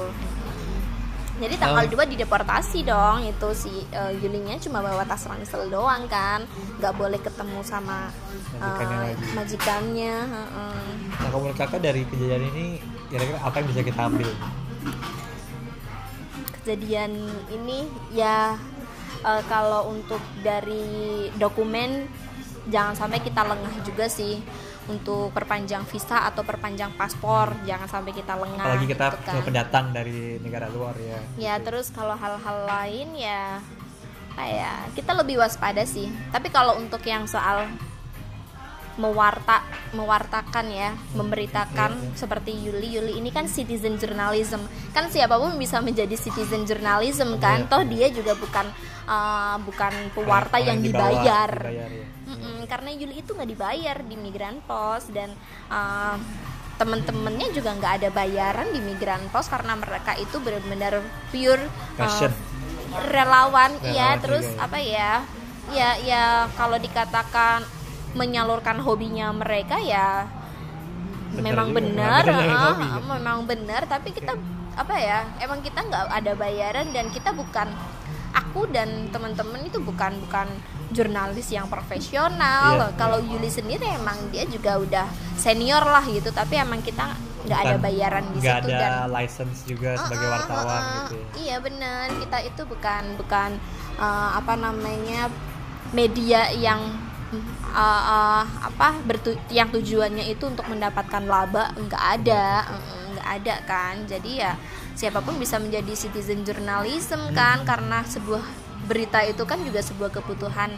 [1.39, 2.03] jadi tanggal Oh.
[2.03, 6.43] 2 dideportasi dong itu si uh, Yulinya cuma bawa tas ransel doang kan
[6.77, 8.11] nggak boleh ketemu sama
[8.55, 9.23] uh, Majikannya lagi.
[9.33, 10.79] majikannya heeh.
[11.09, 12.65] nah kalau menurut kakak dari kejadian ini
[13.07, 14.29] kira-kira apa yang bisa kita ambil
[16.59, 17.11] kejadian
[17.49, 18.59] ini ya
[19.23, 22.05] uh, kalau untuk dari dokumen
[22.69, 24.43] jangan sampai kita lengah juga sih
[24.89, 29.45] untuk perpanjang visa atau perpanjang paspor jangan sampai kita lengah apalagi kita gitu kan.
[29.45, 31.19] pendatang dari negara luar ya.
[31.37, 33.61] Ya terus kalau hal-hal lain ya
[34.33, 36.09] apa ya kita lebih waspada sih.
[36.33, 37.69] Tapi kalau untuk yang soal
[38.99, 39.63] mewarta
[39.95, 42.99] mewartakan ya memberitakan seperti Yuli.
[42.99, 44.67] Yuli ini kan citizen journalism.
[44.91, 47.65] Kan siapa pun bisa menjadi citizen journalism kan.
[47.65, 48.67] Iya, toh dia juga bukan
[49.07, 51.49] uh, bukan pewarta yang bawah, dibayar.
[51.49, 52.05] dibayar, ya.
[52.29, 55.33] Mm-mm, karena Yuli itu nggak dibayar di Migran Pos dan
[55.71, 56.19] uh,
[56.77, 61.63] temen-temennya juga nggak ada bayaran di Migran Pos karena mereka itu benar-benar pure
[61.97, 62.31] uh,
[63.09, 64.65] relawan, iya Relawan terus juga ya.
[64.67, 65.11] apa ya?
[65.69, 66.23] Ya ya
[66.57, 67.61] kalau dikatakan
[68.17, 70.25] menyalurkan hobinya mereka ya
[71.29, 72.97] Bener memang benar ah, ya.
[73.05, 74.33] memang benar tapi kita
[74.73, 77.69] apa ya emang kita nggak ada bayaran dan kita bukan
[78.33, 80.47] aku dan teman-teman itu bukan bukan
[80.89, 85.05] jurnalis yang profesional Iya, kalau Yuli sendiri emang dia juga udah
[85.37, 87.13] senior lah gitu tapi emang kita
[87.45, 90.97] nggak ada bayaran di nggak situ ada dan license juga sebagai Uh-uh, wartawan uh-uh.
[90.99, 91.27] gitu ya.
[91.39, 93.49] Iya benar, kita itu bukan bukan
[93.95, 95.21] uh, apa namanya
[95.95, 102.65] media yang uh, uh, apa bertu yang tujuannya itu untuk mendapatkan laba nggak ada,
[103.15, 103.93] nggak ada kan.
[104.09, 104.57] Jadi ya
[104.97, 108.43] siapa pun bisa menjadi citizen journalism kan karena sebuah
[108.89, 110.73] berita itu kan juga sebuah kebutuhan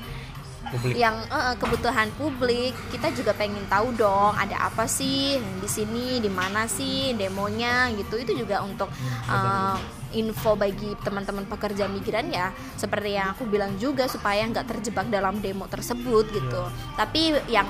[0.70, 0.94] publik.
[0.98, 5.40] Yang eh, kebutuhan publik kita juga pengen tahu dong ada apa sih?
[5.40, 7.18] Di sini di mana sih?
[7.18, 8.20] Demonya gitu.
[8.22, 8.92] Itu juga untuk
[9.30, 9.78] eh,
[10.12, 12.54] info bagi teman-teman pekerja migran ya.
[12.78, 16.62] Seperti yang aku bilang juga supaya nggak terjebak dalam demo tersebut gitu.
[17.00, 17.68] Tapi yang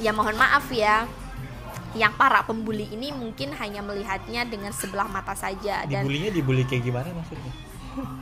[0.00, 1.04] ya mohon maaf ya
[1.90, 6.86] yang para pembuli ini mungkin hanya melihatnya dengan sebelah mata saja dan dibulinya dibully kayak
[6.86, 7.50] gimana maksudnya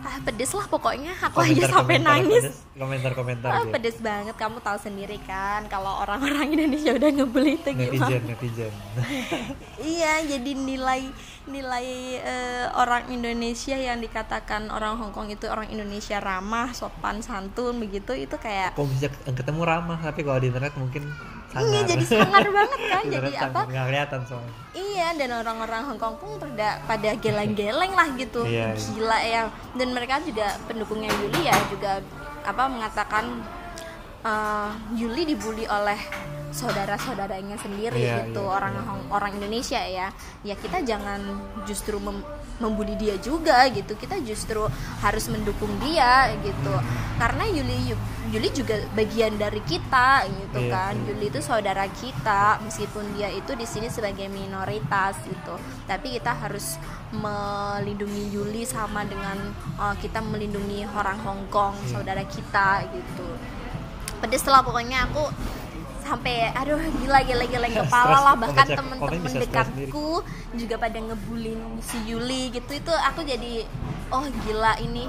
[0.00, 1.12] ah, pedes lah pokoknya.
[1.20, 2.64] Aku aja sampai nangis.
[2.72, 3.72] komentar komentar Ah, gitu.
[3.74, 4.34] pedes banget.
[4.34, 8.16] Kamu tahu sendiri kan kalau orang-orang Indonesia udah ngebully itu gimana?
[8.16, 8.72] Netizen netizen.
[9.78, 11.02] Iya jadi nilai
[11.46, 11.86] nilai
[12.18, 18.36] eh, orang Indonesia yang dikatakan orang Hongkong itu orang Indonesia ramah sopan santun begitu itu
[18.36, 19.98] kayak kok bisa ketemu ramah?
[19.98, 21.08] Tapi kalau di internet mungkin
[21.48, 21.68] sangar.
[21.72, 23.60] Iya jadi sangar banget kan Di jadi apa?
[23.64, 24.52] nggak kelihatan soalnya.
[24.76, 28.42] Iya dan orang-orang Hong Kong pun pada pada geleng-geleng lah gitu.
[28.44, 28.86] Iya, iya.
[28.94, 29.42] gila ya.
[29.74, 31.92] Dan mereka juga pendukungnya Yuli ya juga
[32.44, 33.24] apa mengatakan
[34.22, 35.98] eh, Yuli dibully oleh
[36.50, 38.74] saudara-saudaranya sendiri Iya, gitu iya, orang.
[38.80, 40.08] Hong- orang Indonesia ya.
[40.40, 41.20] Ya kita jangan
[41.64, 42.24] justru mem-
[42.58, 43.94] membuli dia juga gitu.
[43.94, 44.66] Kita justru
[44.98, 46.74] harus mendukung dia gitu.
[47.16, 47.94] Karena Yuli
[48.28, 50.94] Yuli juga bagian dari kita gitu Iya, kan.
[50.94, 51.06] iya.
[51.08, 55.54] Yuli itu saudara kita meskipun dia itu di sini sebagai minoritas gitu.
[55.86, 56.76] Tapi kita harus
[57.08, 59.38] melindungi Yuli sama dengan
[59.76, 61.88] uh, kita melindungi orang Hong Kong Iya.
[61.94, 63.26] saudara kita gitu.
[64.18, 65.06] Pedes lah pokoknya.
[65.08, 65.24] Aku
[66.08, 70.24] sampai aduh gila gila gila kepala lah bahkan temen-temen dekatku
[70.56, 72.72] juga pada ngebulin si Yuli gitu.
[72.72, 73.68] Itu aku jadi
[74.08, 75.04] oh gila ini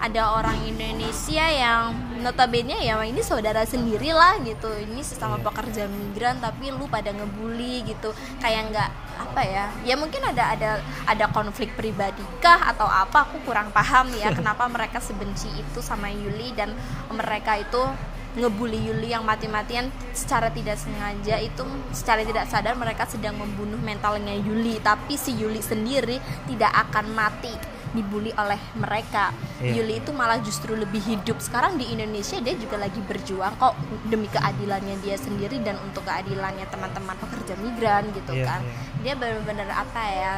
[0.00, 1.92] ada orang Indonesia yang
[2.24, 4.68] notabene ya ini saudara sendiri lah gitu.
[4.68, 5.44] Ini sesama Iya.
[5.52, 8.12] pekerja migran tapi lu pada ngebully gitu.
[8.40, 8.90] Kayak nggak
[9.20, 10.70] apa ya ya mungkin ada ada
[11.04, 13.28] ada konflik pribadi kah atau apa?
[13.28, 16.72] Aku kurang paham ya kenapa mereka sebenci itu sama Yuli dan
[17.12, 17.84] mereka itu
[18.32, 24.32] ngebully Yuli yang mati-matian secara tidak sengaja itu secara tidak sadar mereka sedang membunuh mentalnya
[24.32, 26.16] Yuli tapi si Yuli sendiri
[26.46, 27.50] tidak akan mati
[27.90, 29.34] dibully oleh mereka.
[29.58, 29.74] Iya.
[29.76, 31.42] Yuli itu malah justru lebih hidup.
[31.42, 33.74] Sekarang di Indonesia dia juga lagi berjuang kok
[34.06, 38.60] demi keadilannya dia sendiri dan untuk keadilannya teman-teman pekerja migran gitu Iya, kan.
[38.62, 38.74] iya.
[39.02, 40.34] Dia benar-benar apa ya?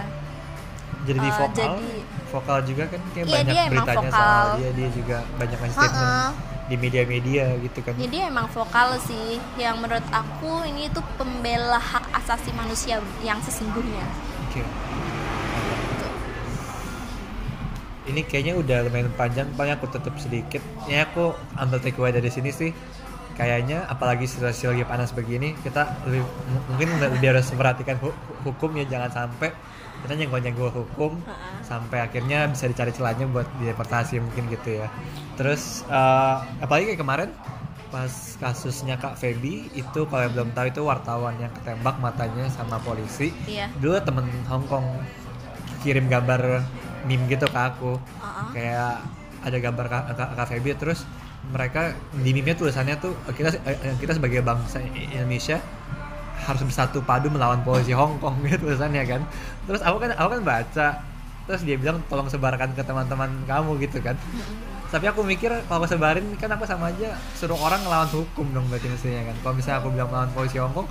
[1.03, 4.15] jadi di Eh, vokal jadi- vokal juga kan kayak Iya, banyak dia beritanya vokal.
[4.15, 6.33] soal dia dia juga banyak ngasih statement.
[6.71, 12.07] Di media-media gitu kan dia emang vokal sih yang menurut aku ini tuh pembela hak
[12.23, 14.05] asasi manusia yang sesungguhnya.
[14.47, 14.63] Oke.
[18.03, 20.59] Ini kayaknya udah lumayan panjang, paling aku tutup sedikit.
[20.91, 22.71] Ya aku ambil takeaway dari sini sih.
[23.33, 26.23] Kayaknya apalagi situasi lagi panas begini, kita lebih,
[26.69, 29.51] mungkin lebih harus memperhatikan hu- hukum ya jangan sampai
[30.03, 31.23] kita nyenggol-nyenggol hukum
[31.63, 34.91] sampai akhirnya bisa dicari celahnya buat deportasi mungkin gitu ya.
[35.35, 37.31] Terus eh, apalagi kayak kemarin
[37.89, 38.09] pas
[38.41, 43.29] kasusnya Kak Feby itu kalau yang belum tahu itu wartawan yang ketembak matanya sama polisi
[43.45, 43.69] Iya.
[43.77, 44.97] dulu temen Hong Kong
[45.81, 46.65] kirim gambar
[47.05, 48.49] meme gitu ke aku Uh-uh.
[48.51, 48.97] kayak
[49.45, 50.03] ada gambar Kak,
[50.35, 51.05] Kak Feby terus
[51.51, 55.59] mereka di meme tulisannya tuh kita eh, kita sebagai bangsa Indonesia
[56.43, 59.23] harus bersatu padu melawan polisi Hong Kong gitu tulisannya kan.
[59.67, 60.89] Terus aku kan aku kan baca
[61.43, 64.15] terus dia bilang tolong sebarkan ke teman-teman kamu gitu kan.
[64.93, 68.67] Tapi aku mikir kalau aku sebarin kan aku sama aja suruh orang ngelawan hukum dong
[68.71, 69.37] berarti mestinya kan.
[69.43, 70.87] Kalau misalnya aku bilang melawan polisi Hong Kong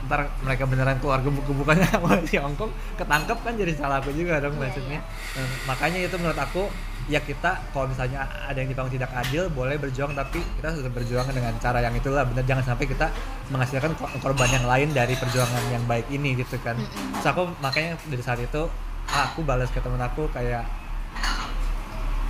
[0.00, 4.56] ntar mereka beneran keluar gebuk-gebukannya polisi Hong Kong ketangkep kan jadi salah aku juga dong
[4.56, 5.04] maksudnya.
[5.36, 6.68] Eh, makanya itu menurut aku
[7.08, 11.26] ya kita kalau misalnya ada yang dipandang tidak adil boleh berjuang tapi kita harus berjuang
[11.32, 12.26] dengan cara yang itulah.
[12.28, 13.08] Bener jangan sampai kita
[13.48, 16.76] menghasilkan kor- korban yang lain dari perjuangan yang baik ini gitu kan.
[17.16, 18.68] Terus aku makanya dari saat itu
[19.10, 20.66] aku balas ke temen aku kayak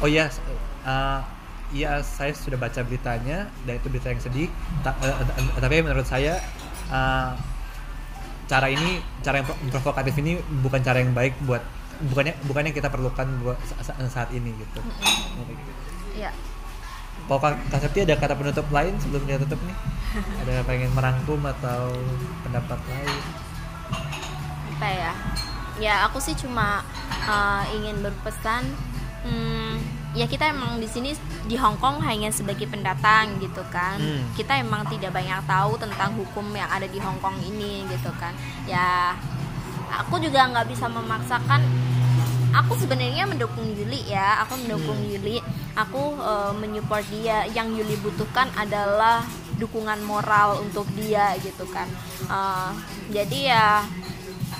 [0.00, 0.32] oh iya
[0.86, 1.20] uh,
[1.74, 4.48] iya saya sudah baca beritanya dan itu berita yang sedih.
[4.80, 5.14] Ta- eh,
[5.60, 6.40] tapi menurut saya
[6.88, 7.36] uh,
[8.48, 11.62] cara ini cara yang pro- provokatif ini bukan cara yang baik buat
[12.02, 14.80] bukannya bukannya kita perlukan buat sa- sa- saat ini gitu
[16.12, 16.32] Iya.
[17.22, 19.76] Kalau Kak Septi ada kata penutup lain sebelum dia tutup nih?
[20.42, 21.94] Ada pengen merangkum atau
[22.42, 23.20] pendapat lain?
[24.72, 25.12] apa ya
[25.76, 26.80] ya aku sih cuma
[27.22, 28.64] uh, ingin berpesan
[29.22, 29.76] hmm,
[30.10, 31.12] ya kita emang di sini
[31.44, 34.24] di Hong Kong hanya sebagai pendatang gitu kan Hmm.
[34.32, 38.32] kita emang tidak banyak tahu tentang hukum yang ada di Hong Kong ini gitu kan
[38.64, 39.12] ya
[39.90, 41.62] aku juga nggak bisa memaksakan.
[42.50, 44.42] Aku sebenarnya mendukung Yuli ya.
[44.42, 45.10] Aku mendukung Hmm.
[45.10, 45.38] Yuli.
[45.78, 47.46] Aku uh, menyupport dia.
[47.50, 49.22] Yang Yuli butuhkan adalah
[49.60, 51.86] dukungan moral untuk dia gitu kan.
[52.26, 52.74] Uh,
[53.14, 53.66] jadi ya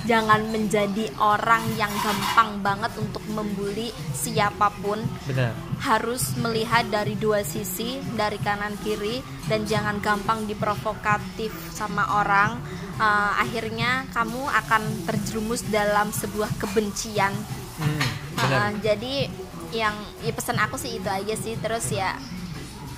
[0.09, 5.01] jangan menjadi orang yang gampang banget untuk membuli siapa pun.
[5.29, 5.53] Benar.
[5.81, 12.61] harus melihat dari dua sisi dari kanan kiri dan jangan gampang diprovokatif sama orang.
[13.01, 17.33] Uh, akhirnya kamu akan terjerumus dalam sebuah kebencian.
[17.81, 18.03] Hmm,
[18.41, 19.29] Uh, jadi
[19.69, 19.93] yang
[20.25, 21.57] ya pesan aku sih itu aja sih.
[21.61, 22.17] Terus ya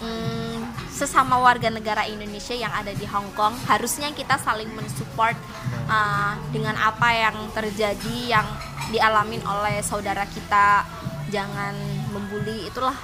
[0.03, 0.52] mm,
[0.93, 5.35] sesama warga negara Indonesia yang ada di Hong Kong harusnya kita saling mensupport
[5.89, 8.47] uh, dengan apa yang terjadi yang
[8.93, 10.85] dialamin oleh saudara kita
[11.33, 11.73] jangan
[12.13, 12.95] membuli itulah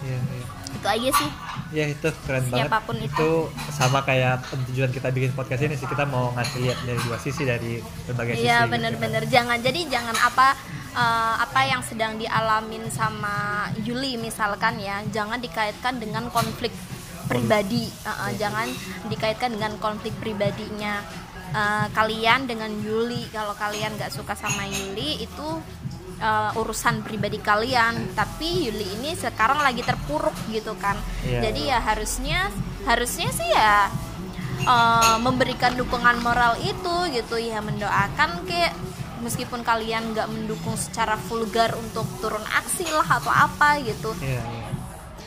[0.00, 0.46] Iya, iya.
[0.80, 1.30] itu aja sih
[1.70, 2.66] Ya itu keren banget.
[2.66, 3.06] Siapa pun itu.
[3.06, 3.30] itu
[3.70, 4.42] sama kayak
[4.74, 7.78] tujuan kita bikin podcast ini sih kita mau ngasih lihat dari dua sisi dari
[8.10, 8.46] berbagai sisi.
[8.50, 8.70] Iya gitu.
[8.74, 10.58] bener-bener jangan jadi jangan apa
[10.98, 16.74] eh, apa yang sedang dialamin sama Yuli misalkan ya jangan dikaitkan dengan konflik
[17.30, 17.86] pribadi.
[17.86, 18.66] Eh, eh, jangan
[19.06, 20.98] dikaitkan dengan konflik pribadinya.
[21.54, 25.48] Eh, kalian dengan Yuli kalau kalian nggak suka sama Yuli itu
[26.18, 28.10] eh, urusan pribadi kalian.
[28.18, 30.98] Tapi Yuli ini sekarang lagi terpuruk gitu kan.
[31.22, 31.50] Iya.
[31.50, 32.38] jadi ya harusnya
[32.82, 33.86] harusnya sih ya
[34.66, 37.38] eh, memberikan dukungan moral itu gitu.
[37.38, 38.74] Ya mendoakan kayak
[39.20, 44.16] meskipun kalian nggak mendukung secara vulgar untuk turun aksi lah atau apa gitu.
[44.20, 44.69] Iya, iya.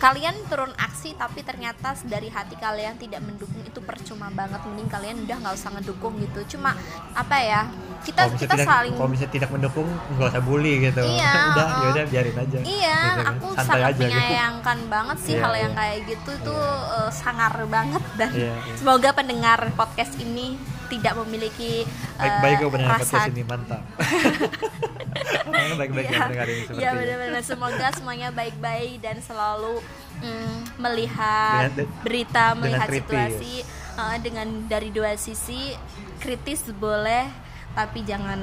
[0.04, 5.24] Kalian turun aksi tapi ternyata dari hati kalian tidak mendukung itu percuma banget mending kalian
[5.24, 6.76] udah nggak usah ngedukung gitu cuma
[7.16, 7.62] apa ya
[8.04, 11.02] kita Kalau kita tidak, saling kalau misalnya tidak mendukung nggak usah bully gitu.
[11.08, 11.80] Iya, udah, uh-uh.
[11.80, 12.58] ya udah biarin aja.
[12.60, 13.32] Iya, Gitu kan.
[13.32, 14.04] aku Santai sangat aja gitu.
[14.04, 15.80] menyayangkan banget sih Iya, hal yang iya.
[15.80, 16.64] kayak gitu tuh
[17.00, 18.76] eh, sangar banget dan Iya, iya.
[18.76, 20.60] semoga pendengar podcast ini
[20.94, 23.82] tidak memiliki eh, Baik-baik kok benar podcast ini mantap.
[25.80, 27.00] Baik-baik dengar ini seperti ini.
[27.02, 29.82] benar-benar semoga semuanya baik-baik dan selalu
[30.22, 33.02] mm, melihat Dengan- berita, melihat kritis.
[33.04, 33.56] situasi
[33.98, 35.74] eh, dengan dari dua sisi
[36.22, 37.28] kritis boleh
[37.74, 38.38] tapi jangan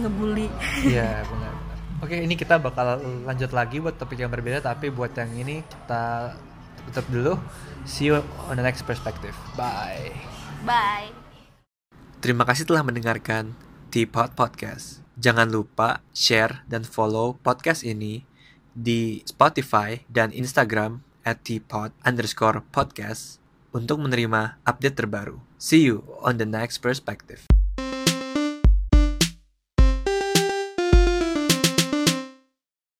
[0.00, 0.48] ngebully.
[0.88, 1.52] Iya benar.
[2.02, 6.34] Oke ini kita bakal lanjut lagi buat topik yang berbeda tapi buat yang ini kita
[6.90, 7.32] tutup dulu.
[7.86, 8.18] See you
[8.50, 9.34] on the next perspective.
[9.54, 10.10] Bye.
[10.66, 11.21] Bye.
[12.22, 13.50] Terima kasih telah mendengarkan
[13.90, 15.02] Teapot Podcast.
[15.18, 18.22] Jangan lupa share dan follow podcast ini
[18.70, 23.42] di Spotify dan Instagram at tpod underscore podcast
[23.74, 25.42] untuk menerima update terbaru.
[25.58, 27.42] See you on the next perspective.